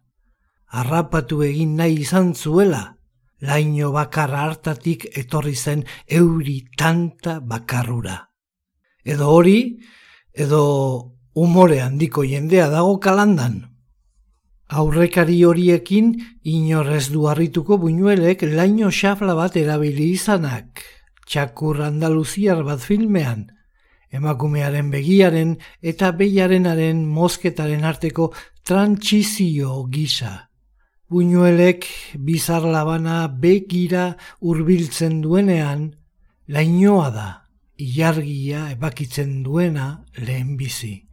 Arrapatu 0.73 1.43
egin 1.45 1.75
nahi 1.77 2.01
izan 2.01 2.33
zuela, 2.33 2.97
laino 3.41 3.91
bakarra 3.93 4.47
hartatik 4.47 5.05
etorri 5.13 5.53
zen 5.55 5.85
euri 6.09 6.57
tanta 6.77 7.39
bakarrura. 7.39 8.17
Edo 9.05 9.29
hori, 9.29 9.77
edo 10.33 11.13
umore 11.35 11.79
handiko 11.85 12.25
jendea 12.25 12.67
dago 12.73 12.97
kalandan. 12.99 13.61
Aurrekari 14.67 15.43
horiekin 15.45 16.15
inorrez 16.43 17.11
du 17.13 17.29
harrituko 17.29 17.77
buñuelek 17.77 18.41
laino 18.41 18.89
xafla 18.89 19.37
bat 19.37 19.55
erabili 19.55 20.11
izanak 20.17 20.96
txakur 21.27 21.81
andaluziar 21.83 22.63
bat 22.63 22.79
filmean, 22.79 23.47
emakumearen 24.11 24.91
begiaren 24.91 25.55
eta 25.81 26.11
behiarenaren 26.15 27.03
mozketaren 27.05 27.83
arteko 27.83 28.31
trantsizio 28.63 29.83
gisa. 29.91 30.49
Buñuelek 31.09 31.85
bizar 32.19 32.63
labana 32.67 33.27
begira 33.27 34.17
hurbiltzen 34.41 35.21
duenean, 35.23 35.91
lainoa 36.47 37.09
da, 37.11 37.27
ilargia 37.77 38.71
ebakitzen 38.73 39.43
duena 39.43 40.03
lehen 40.17 40.57
bizi. 40.57 41.07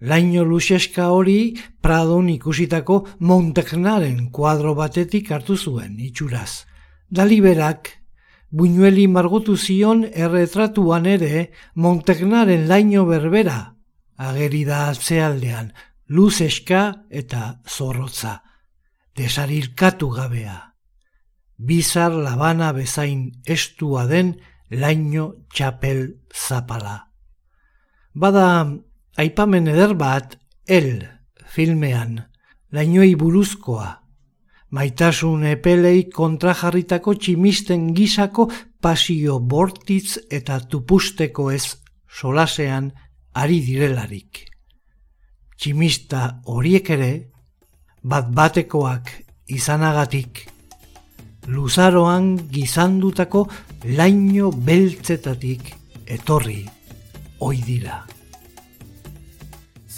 Laino 0.00 0.44
luxeska 0.44 1.08
hori 1.10 1.56
Pradon 1.82 2.28
ikusitako 2.30 3.00
Monteknaren 3.18 4.28
kuadro 4.30 4.74
batetik 4.78 5.32
hartu 5.34 5.56
zuen 5.56 5.98
itxuraz. 5.98 6.64
Daliberak 7.10 7.97
Buñueli 8.50 9.08
margotu 9.08 9.56
zion 9.56 10.06
erretratuan 10.08 11.04
ere 11.06 11.50
Montegnaren 11.74 12.66
laino 12.68 13.04
berbera, 13.04 13.76
ageri 14.16 14.64
da 14.64 14.88
atzealdean, 14.88 15.74
luz 16.08 16.40
eska 16.40 17.04
eta 17.10 17.60
zorrotza, 17.68 18.42
desarilkatu 19.16 20.08
gabea. 20.16 20.56
Bizar 21.58 22.12
labana 22.12 22.72
bezain 22.72 23.42
estua 23.44 24.06
den 24.06 24.38
laino 24.70 25.44
txapel 25.52 26.24
zapala. 26.32 27.12
Bada, 28.14 28.64
aipamen 29.16 29.68
eder 29.68 29.92
bat, 29.94 30.38
el 30.66 31.04
filmean, 31.44 32.22
lainoei 32.72 33.14
buruzkoa, 33.14 34.07
maitasun 34.70 35.44
epelei 35.48 36.08
kontrajarritako 36.12 37.14
tximisten 37.14 37.92
gisako 37.96 38.48
pasio 38.82 39.38
bortitz 39.40 40.18
eta 40.30 40.60
tupusteko 40.60 41.50
ez 41.50 41.64
solasean 42.08 42.92
ari 43.34 43.60
direlarik. 43.64 44.44
Tximista 45.58 46.40
horiek 46.46 46.90
ere, 46.94 47.12
bat 48.02 48.28
batekoak 48.30 49.10
izanagatik, 49.48 50.44
luzaroan 51.48 52.36
gizandutako 52.52 53.46
laino 53.96 54.50
beltzetatik 54.52 55.72
etorri 56.06 56.60
oi 57.40 57.56
dira. 57.64 58.04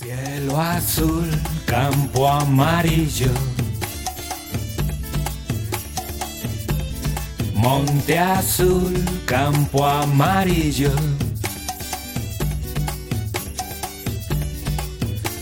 Cielo 0.00 0.56
azul, 0.56 1.28
campo 1.66 2.26
amarillo, 2.26 3.32
Monte 7.60 8.18
azul, 8.18 8.94
campo 9.26 9.84
amarillo. 9.84 10.92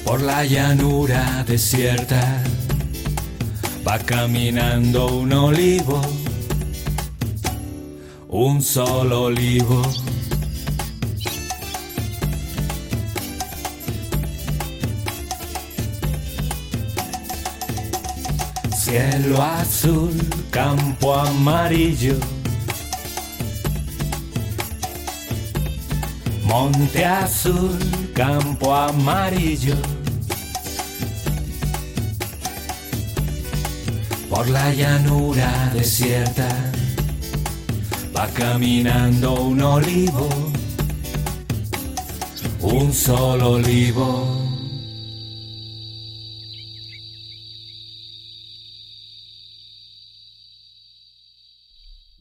Por 0.05 0.23
la 0.23 0.45
llanura 0.45 1.45
desierta 1.47 2.43
va 3.87 4.01
caminando 4.01 5.07
un 5.15 5.33
olivo, 5.33 6.01
un 8.29 8.63
solo 8.63 9.23
olivo. 9.27 10.08
Cielo 18.89 19.43
azul, 19.43 20.17
campo 20.51 21.13
amarillo. 21.13 22.19
Monte 26.45 27.05
azul, 27.05 27.79
campo 28.15 28.75
amarillo. 28.75 29.77
Por 34.31 34.49
la 34.49 34.73
llanura 34.73 35.71
desierta 35.75 36.49
va 38.17 38.27
caminando 38.29 39.35
un 39.35 39.61
olivo, 39.61 40.31
un 42.63 42.91
solo 42.95 43.51
olivo. 43.51 44.48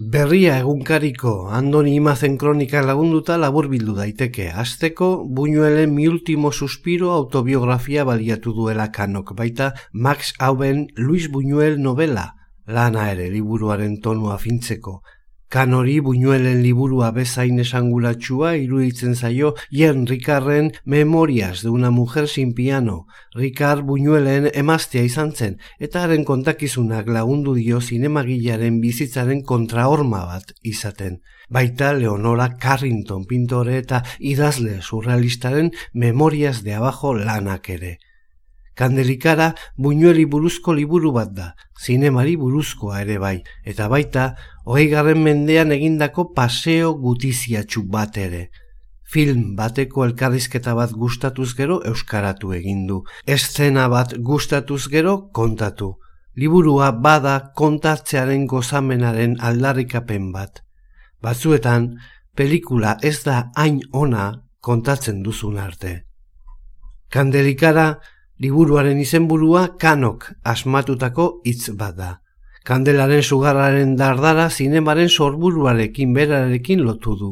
Berria 0.07 0.53
egunkariko 0.61 1.31
andoni 1.51 1.93
imazen 1.99 2.37
kronika 2.39 2.79
lagunduta 2.85 3.35
labur 3.41 3.65
bildu 3.67 3.95
daiteke. 3.97 4.45
Azteko, 4.63 5.07
buñuelen 5.39 5.91
mi 5.95 6.07
ultimo 6.07 6.51
suspiro 6.53 7.09
autobiografia 7.11 8.05
baliatu 8.07 8.53
duela 8.55 8.85
kanok. 8.91 9.33
Baita, 9.35 9.73
Max 9.91 10.31
Auben 10.39 10.87
Luis 10.95 11.27
Buñuel 11.29 11.81
novela, 11.81 12.25
lana 12.65 13.11
ere 13.11 13.27
liburuaren 13.33 13.99
tonua 13.99 14.37
fintzeko. 14.37 15.01
Kanori 15.49 16.01
buñuelen 16.03 16.61
liburua 16.61 17.11
bezain 17.15 17.59
esangulatsua 17.63 18.49
iruditzen 18.59 19.15
zaio 19.15 19.53
Ien 19.71 20.05
Ricarren 20.05 20.73
Memorias 20.83 21.61
de 21.61 21.69
una 21.69 21.89
mujer 21.89 22.27
sin 22.27 22.53
piano. 22.53 23.07
Ricard 23.31 23.85
buñuelen 23.85 24.51
emaztea 24.53 25.03
izan 25.07 25.31
zen, 25.31 25.55
eta 25.79 26.03
haren 26.03 26.25
kontakizunak 26.25 27.07
lagundu 27.07 27.53
dio 27.55 27.79
zinemagilaren 27.79 28.81
bizitzaren 28.81 29.41
kontrahorma 29.41 30.25
bat 30.25 30.51
izaten. 30.63 31.21
Baita 31.47 31.93
Leonora 31.93 32.49
Carrington 32.59 33.23
pintore 33.23 33.77
eta 33.77 34.03
idazle 34.19 34.81
surrealistaren 34.81 35.71
Memorias 35.93 36.63
de 36.63 36.73
abajo 36.73 37.13
lanak 37.13 37.69
ere. 37.69 37.99
Kandelikara 38.77 39.55
buñueli 39.75 40.27
buruzko 40.29 40.73
liburu 40.77 41.09
bat 41.15 41.31
da, 41.33 41.47
zinemari 41.81 42.35
buruzkoa 42.37 43.01
ere 43.01 43.17
bai, 43.17 43.37
eta 43.65 43.87
baita, 43.89 44.25
hogei 44.69 44.85
garren 44.91 45.23
mendean 45.25 45.71
egindako 45.73 46.27
paseo 46.37 46.91
gutiziatxu 47.01 47.81
bat 47.95 48.19
ere. 48.21 48.49
Film 49.09 49.55
bateko 49.57 50.03
elkarrizketa 50.05 50.75
bat 50.77 50.93
gustatuz 50.93 51.55
gero 51.57 51.79
euskaratu 51.89 52.51
egindu, 52.53 52.99
eszena 53.25 53.87
bat 53.89 54.13
gustatuz 54.29 54.83
gero 54.93 55.15
kontatu. 55.33 55.95
Liburua 56.37 56.91
bada 56.91 57.37
kontatzearen 57.57 58.45
gozamenaren 58.45 59.39
aldarrikapen 59.41 60.27
bat. 60.35 60.61
Batzuetan, 61.23 61.95
pelikula 62.37 62.93
ez 63.01 63.23
da 63.25 63.47
hain 63.55 63.79
ona 63.91 64.27
kontatzen 64.61 65.23
duzun 65.25 65.57
arte. 65.57 66.03
Kandelikara, 67.09 67.87
Liburuaren 68.39 68.99
izenburua 69.01 69.77
kanok 69.81 70.31
asmatutako 70.43 71.41
hitz 71.45 71.71
bada. 71.73 72.21
Kandelaren 72.67 73.23
sugarraren 73.23 73.95
dardara 73.97 74.49
zinemaren 74.49 75.09
sorburuarekin 75.09 76.13
berarekin 76.13 76.83
lotu 76.85 77.15
du. 77.17 77.31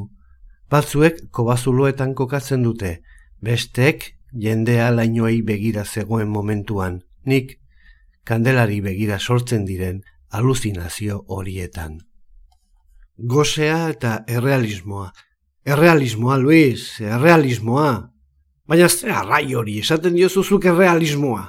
Batzuek 0.72 1.20
kobazuloetan 1.32 2.16
kokatzen 2.16 2.64
dute, 2.64 3.02
bestek 3.42 4.16
jendea 4.34 4.90
lainoei 4.92 5.42
begira 5.46 5.86
zegoen 5.86 6.32
momentuan, 6.32 7.04
nik 7.26 7.60
kandelari 8.26 8.82
begira 8.82 9.20
sortzen 9.20 9.66
diren 9.66 10.02
aluzinazio 10.32 11.22
horietan. 11.28 12.00
Gosea 13.18 13.90
eta 13.94 14.24
errealismoa. 14.28 15.12
Errealismoa, 15.66 16.38
Luis, 16.38 17.00
errealismoa, 17.02 18.15
Baina 18.68 18.90
ze 18.90 19.12
arrai 19.14 19.54
hori 19.54 19.78
esaten 19.80 20.16
diozuzuk 20.18 20.66
errealismoa. 20.66 21.44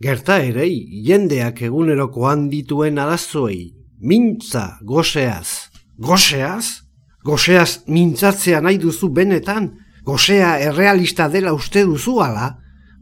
Gerta 0.00 0.38
ere, 0.44 0.66
jendeak 1.06 1.62
egunerokoan 1.64 2.48
dituen 2.52 2.98
arazoei, 3.00 3.72
mintza 4.00 4.78
goseaz. 4.84 5.70
Goseaz? 6.00 6.82
Goseaz 7.24 7.84
mintzatzea 7.86 8.60
nahi 8.64 8.78
duzu 8.80 9.10
benetan? 9.16 9.70
Gosea 10.04 10.54
errealista 10.64 11.28
dela 11.28 11.52
uste 11.52 11.84
duzu 11.84 12.18
ala? 12.24 12.54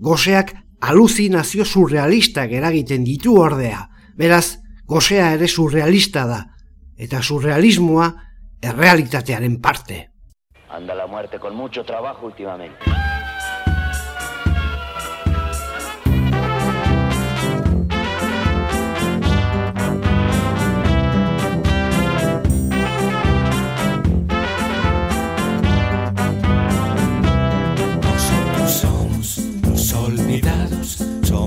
Goseak 0.02 0.54
aluzinazio 0.80 1.64
surrealistak 1.64 2.54
eragiten 2.54 3.04
ditu 3.06 3.38
ordea. 3.38 3.84
Beraz, 4.18 4.59
gosea 4.86 5.32
ere 5.34 5.48
surrealista 5.48 6.26
da. 6.26 6.40
Eta 6.98 7.22
surrealismoa 7.22 8.12
errealitatearen 8.62 9.61
parte. 9.62 10.09
Anda 10.68 10.94
la 10.94 11.06
muerte 11.06 11.38
con 11.38 11.54
mucho 11.54 11.84
trabajo 11.84 12.26
últimamente. 12.26 13.07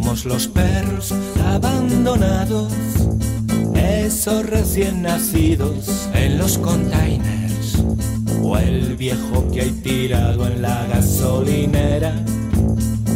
Somos 0.02 0.26
los 0.26 0.48
perros 0.48 1.14
abandonados, 1.46 2.74
esos 3.76 4.44
recién 4.48 5.04
nacidos 5.04 6.10
en 6.16 6.40
los 6.40 6.58
containers, 6.58 7.84
o 8.42 8.58
el 8.58 8.96
viejo 8.96 9.48
que 9.54 9.62
hay 9.62 9.70
tirado 9.70 10.48
en 10.48 10.64
la 10.64 10.88
gasolinera. 10.88 12.16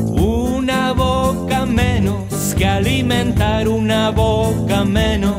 Una 0.06 0.94
boca 0.94 1.66
menos 1.66 2.54
que 2.56 2.68
alimentar, 2.68 3.68
una 3.68 4.12
boca 4.12 4.86
menos, 4.86 5.36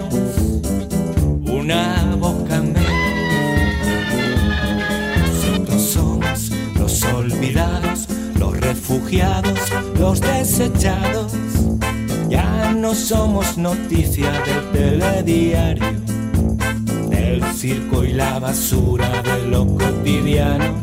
una 1.44 2.16
boca 2.18 2.60
menos. 2.60 2.95
Refugiados, 8.96 9.58
los 9.98 10.20
desechados, 10.20 11.32
ya 12.28 12.72
no 12.72 12.94
somos 12.94 13.58
noticia 13.58 14.30
del 14.30 14.72
telediario, 14.72 15.84
del 17.10 17.42
circo 17.54 18.04
y 18.04 18.12
la 18.14 18.38
basura 18.38 19.08
de 19.22 19.48
lo 19.48 19.66
cotidiano. 19.66 20.82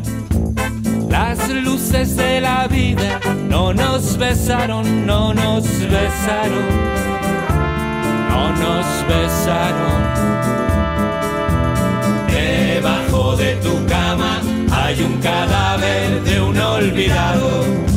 Las 1.08 1.48
luces 1.48 2.16
de 2.16 2.40
la 2.40 2.68
vida 2.68 3.20
no 3.48 3.74
nos 3.74 4.16
besaron, 4.16 5.06
no 5.06 5.34
nos 5.34 5.64
besaron, 5.64 6.66
no 8.28 8.52
nos 8.52 8.86
besaron. 9.08 10.04
Debajo 12.28 13.36
de 13.36 13.56
tu 13.56 13.86
cama 13.86 14.40
hay 14.70 15.02
un 15.02 15.20
cadáver 15.20 16.22
de 16.22 16.40
un 16.40 16.58
olvidado, 16.58 17.93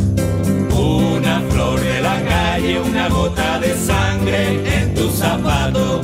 de 3.59 3.75
sangre 3.75 4.81
en 4.81 4.93
tu 4.93 5.09
zapato. 5.09 6.01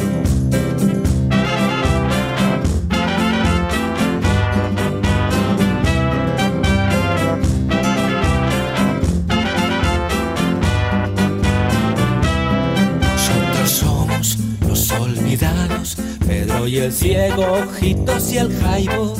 Pedro 16.28 16.68
y 16.68 16.78
el 16.78 16.92
ciego, 16.92 17.44
ojitos 17.64 18.32
y 18.32 18.38
el 18.38 18.56
jaibo 18.62 19.16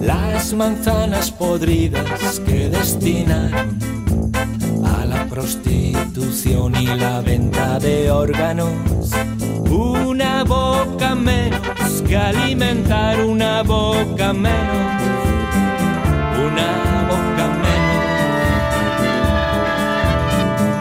las 0.00 0.52
manzanas 0.52 1.30
podridas 1.30 2.40
que 2.40 2.68
destinaron 2.68 3.99
prostitución 5.30 6.74
y 6.76 6.86
la 6.86 7.20
venta 7.20 7.78
de 7.78 8.10
órganos. 8.10 8.72
Una 9.70 10.44
boca 10.44 11.14
menos 11.14 12.02
que 12.06 12.16
alimentar, 12.16 13.24
una 13.24 13.62
boca 13.62 14.32
menos, 14.32 15.02
una 16.46 17.06
boca 17.08 17.46
menos. 17.64 18.04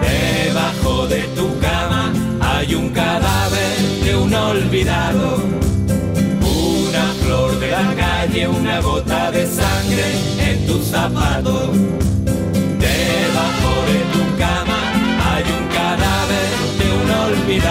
Debajo 0.02 1.08
de 1.08 1.22
tu 1.36 1.60
cama 1.60 2.12
hay 2.42 2.74
un 2.74 2.90
cadáver 2.90 3.78
de 4.04 4.16
un 4.18 4.34
olvidado 4.34 5.60
una 8.48 8.80
gota 8.80 9.32
de 9.32 9.46
sangre 9.46 10.04
en 10.40 10.66
tu 10.68 10.80
zapato. 10.80 11.72
Una 17.50 17.66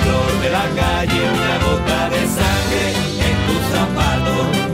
flor 0.00 0.30
de 0.40 0.48
la 0.48 0.66
calle, 0.74 1.20
una 1.20 1.56
gota 1.66 2.08
de 2.08 2.22
sangre 2.26 2.84
en 3.28 3.36
tu 3.46 3.54
zapato. 3.70 4.72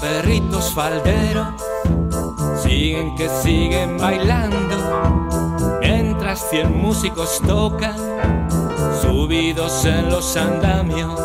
perritos 0.00 0.72
falderos 0.72 1.48
siguen 2.62 3.14
que 3.14 3.28
siguen 3.42 3.98
bailando 3.98 4.76
mientras 5.80 6.48
cien 6.48 6.78
músicos 6.78 7.40
tocan 7.46 7.96
subidos 9.10 9.84
en 9.86 10.08
los 10.08 10.36
andamios. 10.36 11.20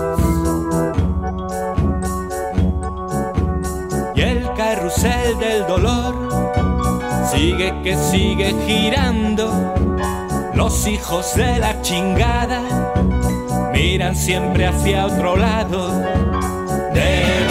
Y 4.16 4.22
el 4.22 4.52
carrusel 4.54 5.38
del 5.38 5.68
dolor 5.68 6.16
sigue 7.32 7.72
que 7.84 7.96
sigue 7.96 8.56
girando. 8.66 9.52
Los 10.56 10.88
hijos 10.88 11.36
de 11.36 11.60
la 11.60 11.80
chingada 11.84 12.64
miran 13.72 14.16
siempre 14.16 14.66
hacia 14.66 15.06
otro 15.06 15.38
lado. 15.38 15.92
Debajo 16.92 17.45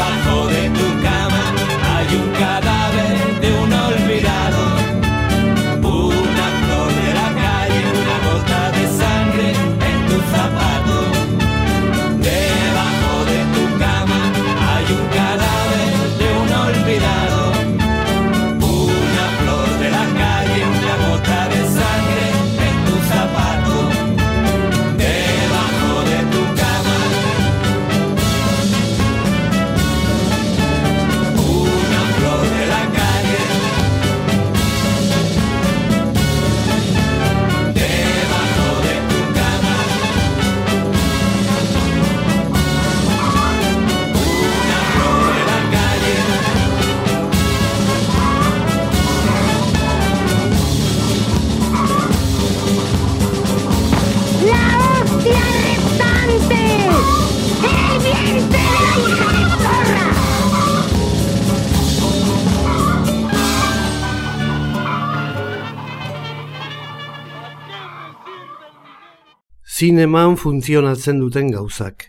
Zineman 69.85 70.39
funtzionatzen 70.41 71.19
duten 71.21 71.51
gauzak. 71.53 72.07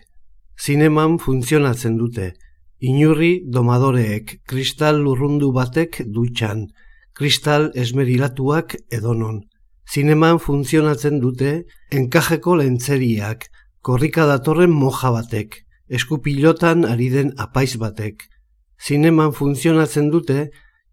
Zineman 0.64 1.18
funtzionatzen 1.20 1.98
dute. 2.00 2.30
Inurri 2.90 3.42
domadoreek, 3.56 4.30
kristal 4.48 5.02
lurrundu 5.04 5.50
batek 5.52 5.98
dutxan, 6.14 6.62
kristal 7.12 7.66
esmerilatuak 7.82 8.78
edonon. 8.98 9.42
Zineman 9.92 10.40
funtzionatzen 10.44 11.18
dute 11.20 11.50
enkajeko 11.98 12.54
lentzeriak, 12.62 13.44
korrika 13.84 14.24
datorren 14.30 14.72
moja 14.72 15.10
batek, 15.18 15.58
eskupilotan 15.98 16.86
ari 16.92 17.10
den 17.12 17.34
apaiz 17.36 17.74
batek. 17.82 18.24
Zineman 18.80 19.36
funtzionatzen 19.36 20.08
dute 20.14 20.46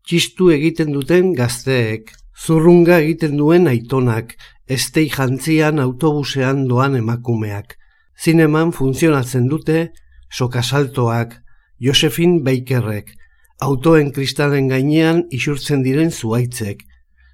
txistu 0.03 0.51
egiten 0.57 0.91
duten 0.97 1.31
gazteek, 1.39 2.11
zurrunga 2.35 2.99
egiten 3.05 3.39
duen 3.39 3.71
aitonak, 3.71 4.35
estei 4.67 5.09
jantzian 5.09 5.79
autobusean 5.79 6.67
doan 6.67 6.95
emakumeak. 6.95 7.75
Zineman 8.19 8.71
funtzionatzen 8.71 9.47
dute 9.49 9.91
sokasaltoak, 10.31 11.41
Josefin 11.79 12.43
Bakerrek, 12.43 13.11
autoen 13.61 14.11
kristalen 14.11 14.69
gainean 14.69 15.23
isurtzen 15.31 15.83
diren 15.83 16.11
zuaitzek. 16.11 16.83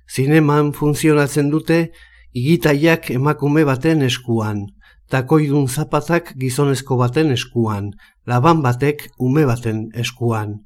Zineman 0.09 0.73
funtzionatzen 0.73 1.51
dute 1.53 1.91
igitaiak 2.33 3.11
emakume 3.13 3.65
baten 3.65 4.01
eskuan, 4.01 4.65
takoidun 5.09 5.67
zapatak 5.67 6.33
gizonezko 6.39 6.97
baten 6.97 7.31
eskuan, 7.35 7.91
laban 8.25 8.63
batek 8.65 9.09
ume 9.19 9.45
baten 9.45 9.89
eskuan. 9.93 10.59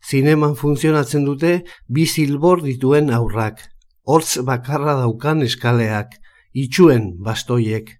Zineman 0.00 0.54
funtzionatzen 0.56 1.24
dute 1.24 1.60
bi 1.88 2.06
zilbor 2.06 2.62
dituen 2.64 3.10
aurrak, 3.12 3.60
hortz 4.06 4.38
bakarra 4.44 4.96
daukan 5.00 5.42
eskaleak, 5.46 6.14
itxuen 6.52 7.16
bastoiek. 7.24 7.96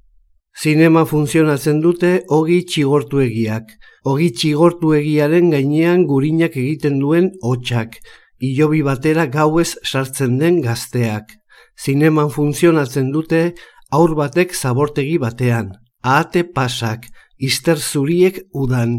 Zinema 0.60 1.04
funtzionatzen 1.06 1.80
dute 1.80 2.24
ogi 2.36 2.62
txigortuegiak, 2.66 3.70
ogi 4.10 4.30
txigortuegiaren 4.34 5.52
gainean 5.54 6.06
gurinak 6.08 6.56
egiten 6.56 6.98
duen 7.00 7.30
hotxak, 7.42 8.00
ilobi 8.40 8.82
batera 8.82 9.26
gauez 9.26 9.76
sartzen 9.84 10.38
den 10.40 10.60
gazteak. 10.64 11.36
Zineman 11.80 12.28
funtzionatzen 12.34 13.12
dute 13.12 13.54
aur 13.90 14.14
batek 14.18 14.52
zabortegi 14.54 15.16
batean, 15.22 15.70
ahate 16.02 16.44
pasak, 16.44 17.06
izter 17.38 17.78
zuriek 17.78 18.42
udan. 18.52 18.98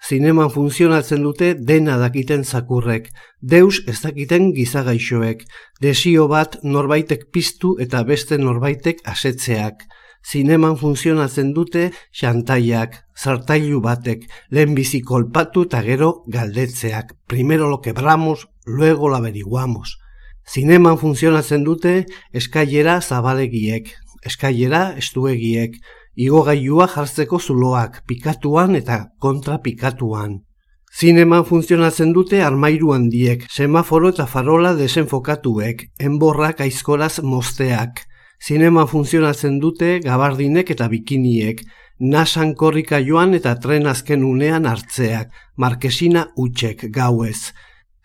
Zineman 0.00 0.48
funtzionatzen 0.48 1.20
dute 1.22 1.52
dena 1.54 1.98
dakiten 2.00 2.44
zakurrek, 2.44 3.10
deus 3.40 3.82
ez 3.86 3.98
dakiten 4.00 4.50
gizagaixoek, 4.56 5.44
desio 5.84 6.26
bat 6.28 6.56
norbaitek 6.64 7.26
piztu 7.32 7.74
eta 7.84 8.00
beste 8.08 8.38
norbaitek 8.40 9.02
asetzeak. 9.04 9.84
Zineman 10.24 10.76
funtzionatzen 10.80 11.52
dute 11.56 11.90
xantaiak, 12.16 12.96
zartailu 13.16 13.80
batek, 13.84 14.24
lehenbizi 14.50 15.00
kolpatu 15.00 15.66
eta 15.68 15.82
gero 15.84 16.10
galdetzeak. 16.28 17.14
Primero 17.26 17.68
lo 17.68 17.80
quebramos, 17.80 18.48
luego 18.64 19.08
lo 19.08 19.16
averiguamos. 19.16 19.98
Zineman 20.48 20.98
funtzionatzen 20.98 21.64
dute 21.64 22.06
eskailera 22.32 23.00
zabalegiek, 23.00 23.92
eskailera 24.24 24.96
estuegiek, 24.98 25.76
igogailua 26.16 26.86
jartzeko 26.88 27.38
zuloak, 27.38 28.02
pikatuan 28.06 28.76
eta 28.76 29.10
kontra 29.18 29.58
pikatuan. 29.58 30.40
Zineman 30.90 31.44
funtzionatzen 31.46 32.12
dute 32.12 32.42
armairu 32.42 32.92
handiek, 32.92 33.44
semaforo 33.48 34.10
eta 34.10 34.26
farola 34.26 34.74
desenfokatuek, 34.74 35.86
enborrak 36.00 36.60
aizkoraz 36.66 37.20
mosteak. 37.22 38.02
Zineman 38.42 38.88
funtzionatzen 38.88 39.60
dute 39.60 40.00
gabardinek 40.02 40.70
eta 40.74 40.88
bikiniek, 40.88 41.62
nasan 42.00 42.54
korrika 42.54 42.98
joan 42.98 43.34
eta 43.36 43.54
tren 43.60 43.86
azken 43.86 44.24
unean 44.24 44.66
hartzeak, 44.66 45.30
markesina 45.56 46.30
utxek 46.36 46.88
gauez. 46.90 47.52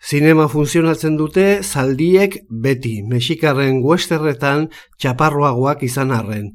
Zinema 0.06 0.46
funtzionatzen 0.46 1.16
dute 1.16 1.62
zaldiek 1.64 2.36
beti, 2.50 3.00
mexikarren 3.02 3.80
westerretan 3.82 4.68
txaparroagoak 5.00 5.82
izan 5.82 6.12
arren. 6.12 6.52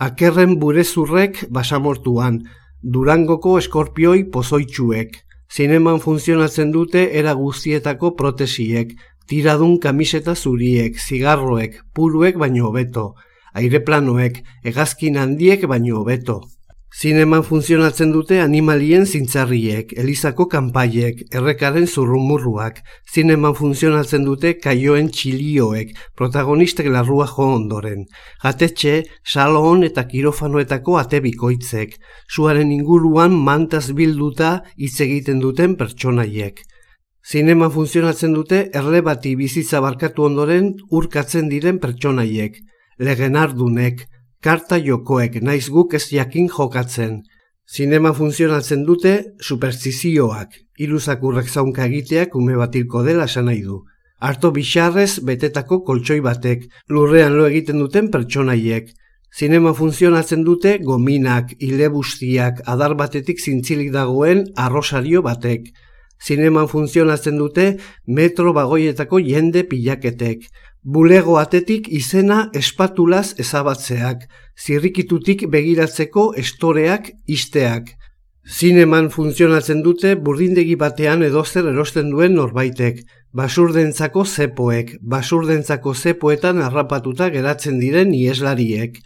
Akerren 0.00 0.56
burezurrek 0.58 1.44
basamortuan, 1.50 2.40
durangoko 2.82 3.58
eskorpioi 3.58 4.24
pozoitxuek. 4.32 5.18
Zineman 5.52 6.00
funtzionatzen 6.00 6.72
dute 6.72 7.10
era 7.20 7.34
guztietako 7.36 8.14
protesiek, 8.16 8.94
tiradun 9.28 9.78
kamiseta 9.78 10.34
zuriek, 10.34 10.96
zigarroek, 10.98 11.76
puruek 11.94 12.38
baino 12.40 12.70
hobeto, 12.70 13.14
aireplanoek, 13.54 14.40
hegazkin 14.64 15.18
handiek 15.20 15.68
baino 15.68 16.00
hobeto. 16.00 16.40
Zineman 16.92 17.40
funtzionatzen 17.40 18.10
dute 18.12 18.36
animalien 18.42 19.06
zintzarriek, 19.08 19.94
elizako 19.96 20.44
kanpaiek, 20.52 21.22
errekaren 21.32 21.86
zurrumurruak. 21.88 22.82
Zineman 23.08 23.56
funtzionatzen 23.56 24.26
dute 24.26 24.52
kaioen 24.60 25.08
txilioek, 25.08 25.94
protagonistek 26.20 26.90
larrua 26.92 27.26
jo 27.30 27.48
ondoren. 27.54 28.04
Jatetxe, 28.44 28.98
salon 29.24 29.86
eta 29.88 30.04
kirofanoetako 30.04 30.98
atebikoitzek. 31.00 31.96
Suaren 32.28 32.76
inguruan 32.76 33.40
mantaz 33.48 33.86
bilduta 33.96 34.58
hitz 34.76 35.00
egiten 35.00 35.40
duten 35.40 35.78
pertsonaiek. 35.80 36.60
Zinema 37.24 37.70
funtzionatzen 37.70 38.36
dute 38.36 38.66
erle 38.74 39.00
bati 39.00 39.32
bizitza 39.40 39.80
barkatu 39.80 40.28
ondoren 40.28 40.74
urkatzen 40.90 41.48
diren 41.48 41.80
pertsonaiek. 41.80 42.60
Legenardunek, 42.98 44.04
karta 44.42 44.76
jokoek 44.82 45.38
naiz 45.46 45.68
guk 45.70 45.94
ez 45.94 46.08
jakin 46.10 46.48
jokatzen. 46.50 47.20
Zinema 47.72 48.10
funtzionatzen 48.12 48.82
dute 48.84 49.12
superstizioak, 49.40 50.56
iluzakurrek 50.82 51.48
zaunka 51.48 51.86
egiteak 51.86 52.34
ume 52.36 52.56
batilko 52.58 53.04
dela 53.06 53.28
esan 53.30 53.46
nahi 53.48 53.62
du. 53.62 53.78
Arto 54.18 54.50
bixarrez 54.56 55.22
betetako 55.28 55.80
koltsoi 55.86 56.18
batek, 56.26 56.66
lurrean 56.88 57.38
lo 57.38 57.46
egiten 57.46 57.78
duten 57.78 58.10
pertsonaiek. 58.10 58.90
Zinema 59.32 59.72
funtzionatzen 59.78 60.42
dute 60.44 60.74
gominak, 60.84 61.54
ilebustiak, 61.58 62.60
adar 62.66 62.94
batetik 62.98 63.40
zintzilik 63.40 63.94
dagoen 63.94 64.44
arrosario 64.66 65.22
batek. 65.22 65.70
Zineman 66.22 66.68
funtzionatzen 66.70 67.38
dute 67.38 67.64
metro 68.06 68.52
bagoietako 68.54 69.18
jende 69.26 69.64
pilaketek. 69.66 70.44
Bulego 70.82 71.36
atetik 71.38 71.86
izena 71.94 72.48
espatulaz 72.58 73.36
ezabatzeak, 73.38 74.24
zirrikitutik 74.58 75.44
begiratzeko 75.50 76.32
estoreak 76.42 77.12
isteak. 77.30 77.92
Zineman 78.42 79.06
funtzionatzen 79.14 79.84
dute 79.86 80.16
burdindegi 80.16 80.74
batean 80.74 81.22
edozer 81.22 81.68
erosten 81.70 82.10
duen 82.10 82.34
norbaitek, 82.34 82.98
basurdentzako 83.30 84.24
zepoek, 84.26 84.96
basurdentzako 85.14 85.94
zepoetan 85.94 86.58
harrapatuta 86.58 87.30
geratzen 87.30 87.78
diren 87.78 88.10
ieslariek. 88.18 88.98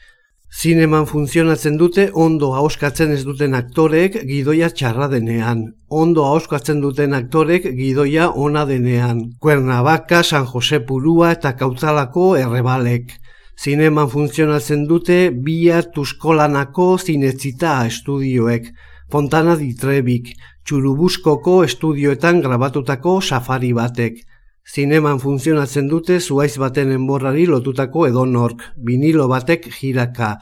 Zineman 0.55 1.07
funtzionatzen 1.11 1.75
dute 1.77 2.05
ondo 2.15 2.53
hauskatzen 2.55 3.11
ez 3.11 3.25
duten 3.27 3.55
aktoreek 3.59 4.21
gidoia 4.29 4.69
txarra 4.71 5.09
denean. 5.11 5.65
Ondo 5.91 6.25
hauskatzen 6.25 6.81
duten 6.81 7.15
aktorek 7.19 7.67
gidoia 7.75 8.29
ona 8.31 8.65
denean. 8.65 9.33
Cuernavaca, 9.41 10.23
San 10.23 10.47
Jose 10.47 10.81
Purua 10.81 11.33
eta 11.35 11.57
Kautzalako 11.59 12.37
errebalek. 12.37 13.11
Zineman 13.59 14.09
funtzionatzen 14.09 14.87
dute 14.87 15.31
Bia 15.33 15.83
Tuskolanako 15.83 16.97
zinetzita 16.99 17.85
estudioek. 17.91 18.71
Fontana 19.11 19.57
Ditrebik, 19.57 20.31
Txurubuskoko 20.67 21.65
estudioetan 21.65 22.41
grabatutako 22.43 23.21
safari 23.21 23.73
batek. 23.73 24.23
Zineman 24.67 25.21
funtzionatzen 25.23 25.87
dute 25.87 26.19
zuaiz 26.21 26.57
baten 26.59 26.91
enborrari 26.91 27.45
lotutako 27.47 28.09
edonork, 28.09 28.65
vinilo 28.89 29.29
batek 29.31 29.69
jiraka, 29.71 30.33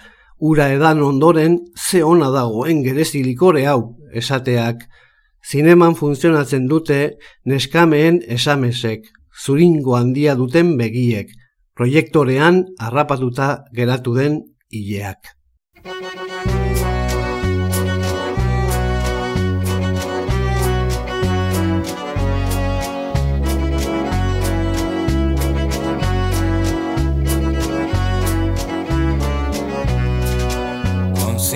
ura 0.41 0.71
edan 0.73 1.03
ondoren 1.05 1.59
ze 1.77 2.01
ona 2.03 2.31
dagoen 2.33 2.83
gerezilikore 2.87 3.67
hau, 3.69 3.97
esateak. 4.13 4.87
Zineman 5.45 5.95
funtzionatzen 5.95 6.67
dute 6.71 6.99
neskameen 7.45 8.23
esamesek, 8.39 9.11
zuringo 9.45 9.99
handia 9.99 10.35
duten 10.41 10.77
begiek, 10.81 11.29
proiektorean 11.77 12.65
harrapatuta 12.81 13.51
geratu 13.77 14.17
den 14.17 14.41
hileak. 14.73 15.35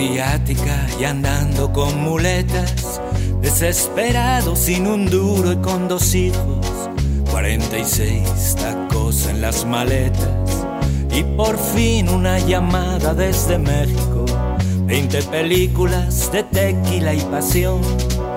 Y 0.01 1.05
andando 1.05 1.72
con 1.72 2.01
muletas, 2.01 3.01
desesperado 3.40 4.55
sin 4.55 4.86
un 4.86 5.11
duro 5.11 5.51
y 5.53 5.57
con 5.57 5.88
dos 5.88 6.14
hijos, 6.14 6.64
46 7.32 8.55
tacos 8.55 9.26
en 9.26 9.40
las 9.40 9.64
maletas 9.64 10.28
y 11.11 11.24
por 11.24 11.59
fin 11.59 12.09
una 12.11 12.38
llamada 12.38 13.12
desde 13.12 13.59
México, 13.59 14.24
20 14.86 15.20
películas 15.24 16.30
de 16.30 16.44
tequila 16.44 17.14
y 17.14 17.20
pasión. 17.22 17.80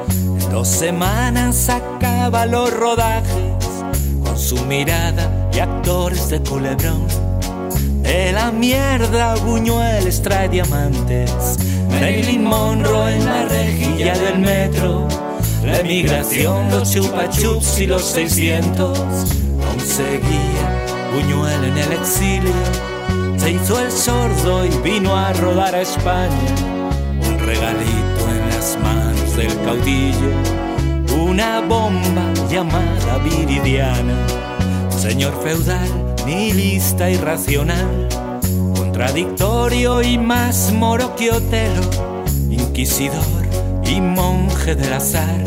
En 0.09 0.49
dos 0.49 0.67
semanas 0.67 1.69
acaba 1.69 2.47
los 2.47 2.73
rodajes 2.73 3.53
con 4.23 4.35
su 4.35 4.57
mirada 4.65 5.49
y 5.53 5.59
actores 5.59 6.29
de 6.29 6.41
culebrón 6.41 7.30
de 8.01 8.31
la 8.31 8.51
mierda 8.51 9.35
Buñuel 9.35 10.07
extrae 10.07 10.49
diamantes. 10.49 11.31
Marilyn 11.89 12.43
Monroe 12.43 13.15
en 13.15 13.25
la 13.25 13.45
rejilla 13.45 14.13
del 14.17 14.39
metro. 14.39 15.07
La 15.63 15.79
emigración, 15.79 16.69
los 16.71 16.91
chupa 16.91 17.29
chups 17.29 17.79
y 17.79 17.87
los 17.87 18.03
600. 18.03 18.99
Aún 18.99 19.79
seguía 19.79 20.85
Buñuel 21.13 21.63
en 21.65 21.77
el 21.77 21.91
exilio. 21.93 22.53
Se 23.37 23.51
hizo 23.51 23.79
el 23.79 23.91
sordo 23.91 24.65
y 24.65 24.69
vino 24.83 25.15
a 25.15 25.33
rodar 25.33 25.75
a 25.75 25.81
España. 25.81 26.55
Un 27.27 27.39
regalito 27.39 28.29
en 28.29 28.49
las 28.49 28.77
manos 28.81 29.35
del 29.35 29.55
caudillo. 29.63 30.31
Una 31.23 31.61
bomba 31.61 32.23
llamada 32.49 33.17
Viridiana. 33.23 34.15
Señor 34.89 35.33
feudal 35.43 36.00
nihilista 36.25 37.09
irracional, 37.09 38.07
contradictorio 38.75 40.01
y 40.01 40.17
más 40.17 40.71
moro 40.71 41.15
que 41.15 41.31
Otelo, 41.31 41.81
inquisidor 42.49 43.45
y 43.85 44.01
monje 44.01 44.75
del 44.75 44.93
azar. 44.93 45.43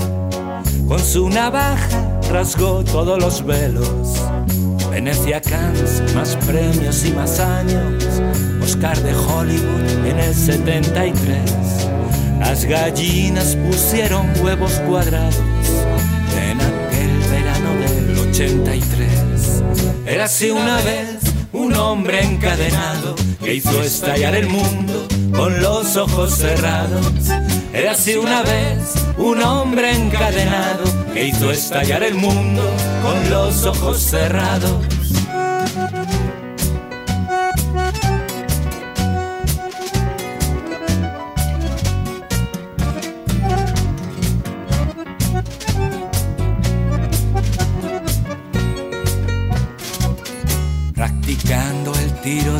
Con 0.88 0.98
su 0.98 1.28
navaja 1.30 2.20
rasgó 2.30 2.84
todos 2.84 3.18
los 3.18 3.44
velos. 3.44 4.20
Venecia 4.90 5.40
Cannes, 5.40 6.02
más 6.14 6.36
premios 6.36 7.04
y 7.04 7.12
más 7.12 7.40
años. 7.40 8.04
Oscar 8.62 8.96
de 9.02 9.14
Hollywood 9.14 10.06
en 10.06 10.18
el 10.18 10.34
73. 10.34 11.40
Las 12.38 12.64
gallinas 12.64 13.56
pusieron 13.56 14.26
huevos 14.42 14.72
cuadrados 14.86 15.34
en 16.38 16.60
aquel 16.60 17.18
verano 17.30 17.70
del 17.80 18.18
83. 18.28 19.33
Era 20.06 20.24
así 20.24 20.50
una 20.50 20.76
vez 20.82 21.18
un 21.52 21.74
hombre 21.74 22.22
encadenado 22.22 23.14
que 23.42 23.54
hizo 23.54 23.82
estallar 23.82 24.34
el 24.34 24.46
mundo 24.48 25.08
con 25.34 25.62
los 25.62 25.96
ojos 25.96 26.34
cerrados. 26.34 27.06
Era 27.72 27.92
así 27.92 28.14
una 28.14 28.42
vez 28.42 28.94
un 29.16 29.42
hombre 29.42 29.92
encadenado 29.92 30.84
que 31.14 31.28
hizo 31.28 31.50
estallar 31.50 32.02
el 32.02 32.16
mundo 32.16 32.62
con 33.02 33.30
los 33.30 33.64
ojos 33.64 33.98
cerrados. 33.98 34.93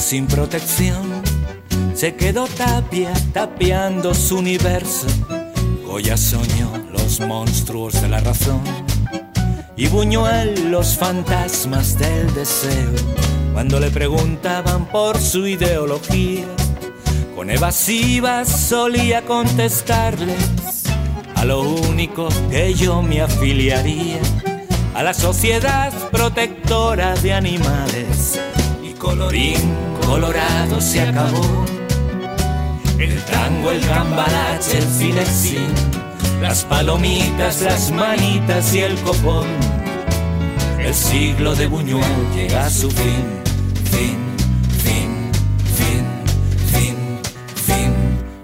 Sin 0.05 0.27
protección. 0.27 1.23
Se 1.95 2.15
quedó 2.15 2.47
Tapia 2.47 3.11
tapiando 3.33 4.15
su 4.15 4.37
universo. 4.37 5.07
Goya 5.87 6.19
soñó 6.19 6.71
los 6.93 7.21
monstruos 7.21 8.03
de 8.03 8.09
la 8.09 8.21
razón. 8.21 8.61
Y 9.77 9.89
Buñuel 9.89 10.71
los 10.71 10.99
fantasmas 10.99 11.99
del 11.99 12.33
deseo. 12.35 12.93
Cuando 13.55 13.81
le 13.81 13.91
preguntaban 13.91 14.85
por 14.91 15.19
su 15.19 15.47
ideología, 15.47 16.45
con 17.35 17.51
evasivas 17.51 18.49
solía 18.49 19.25
contestarles 19.25 20.85
a 21.35 21.47
lo 21.47 21.63
único 21.63 22.29
que 22.51 22.75
yo 22.75 23.01
me 23.01 23.23
afiliaría, 23.23 24.21
a 24.95 25.03
la 25.03 25.15
sociedad 25.15 25.93
protectora 26.11 27.15
de 27.15 27.33
animales 27.33 28.39
colorín 29.05 29.61
colorado 30.05 30.81
se 30.81 31.01
acabó. 31.01 31.65
El 32.99 33.21
tango, 33.25 33.71
el 33.71 33.81
cambalache, 33.81 34.79
el 34.79 34.85
cinexín, 34.85 35.69
las 36.41 36.65
palomitas, 36.65 37.63
las 37.63 37.91
manitas 37.91 38.75
y 38.75 38.81
el 38.81 38.95
copón. 39.01 39.47
El 40.79 40.95
siglo 40.95 41.55
de 41.55 41.67
Buñuel 41.67 42.05
llega 42.35 42.67
a 42.67 42.71
su 42.71 42.91
fin, 42.91 43.25
fin, 43.85 44.19
fin, 44.85 45.11
fin, 45.79 46.05
fin, 46.67 46.97
fin, 47.67 47.93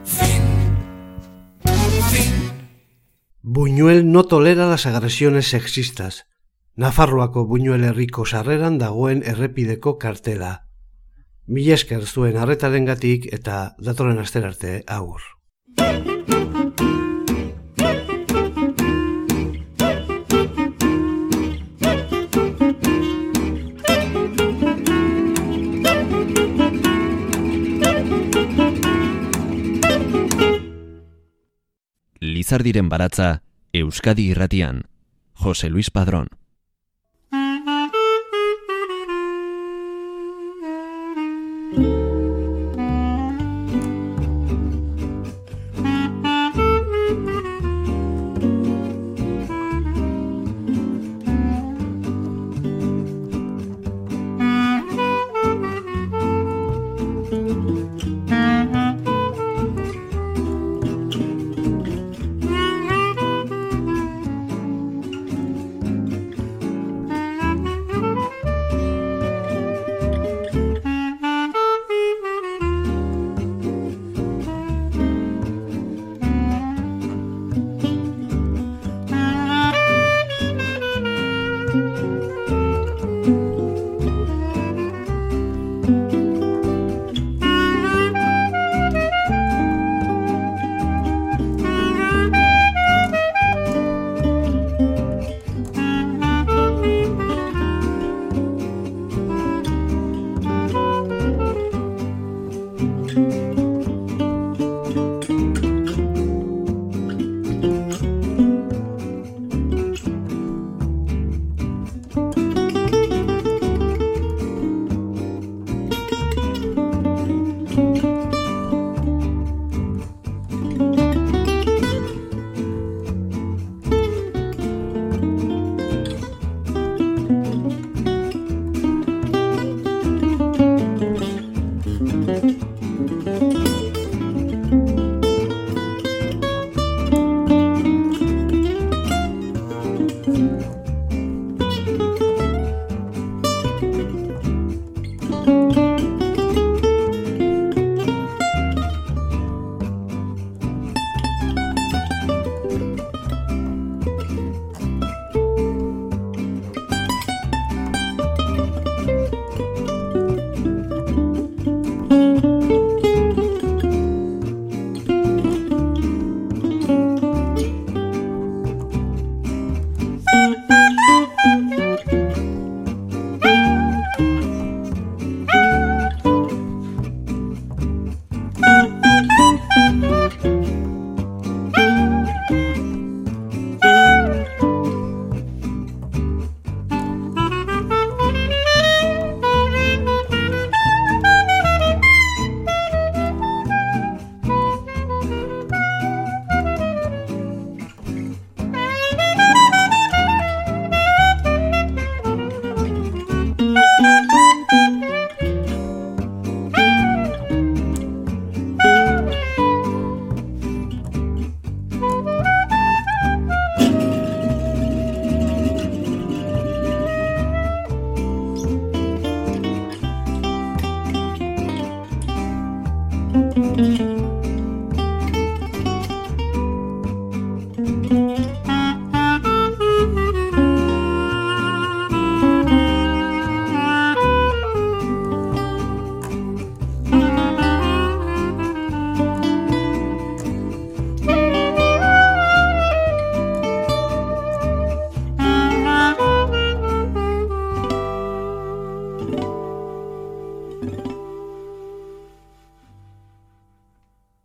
fin, 0.02 0.42
fin. 2.08 2.52
Buñuel 3.42 4.10
no 4.10 4.24
tolera 4.24 4.66
las 4.66 4.86
agresiones 4.86 5.48
sexistas. 5.48 6.26
Nafarroako 6.76 7.44
buñuel 7.44 7.84
herriko 7.84 8.24
sarreran 8.24 8.78
dagoen 8.78 9.22
errepideko 9.22 9.98
kartela. 9.98 10.69
Mil 11.50 11.66
esker 11.74 12.04
zuen 12.06 12.36
arretaren 12.38 12.84
gatik 12.86 13.24
eta 13.34 13.74
datorren 13.82 14.20
aster 14.22 14.44
arte 14.46 14.84
agur. 14.86 15.18
Lizardiren 32.20 32.86
baratza, 32.88 33.40
Euskadi 33.72 34.30
irratian, 34.30 34.84
Jose 35.34 35.68
Luis 35.68 35.90
Padrón. 35.90 36.39